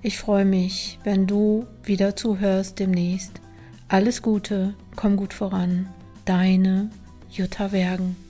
Ich 0.02 0.18
freue 0.18 0.44
mich, 0.44 0.98
wenn 1.04 1.26
du 1.26 1.66
wieder 1.82 2.14
zuhörst 2.14 2.78
demnächst. 2.78 3.40
Alles 3.88 4.22
Gute, 4.22 4.74
komm 4.94 5.16
gut 5.16 5.32
voran. 5.32 5.88
Deine 6.24 6.90
Jutta 7.30 7.72
Wergen. 7.72 8.25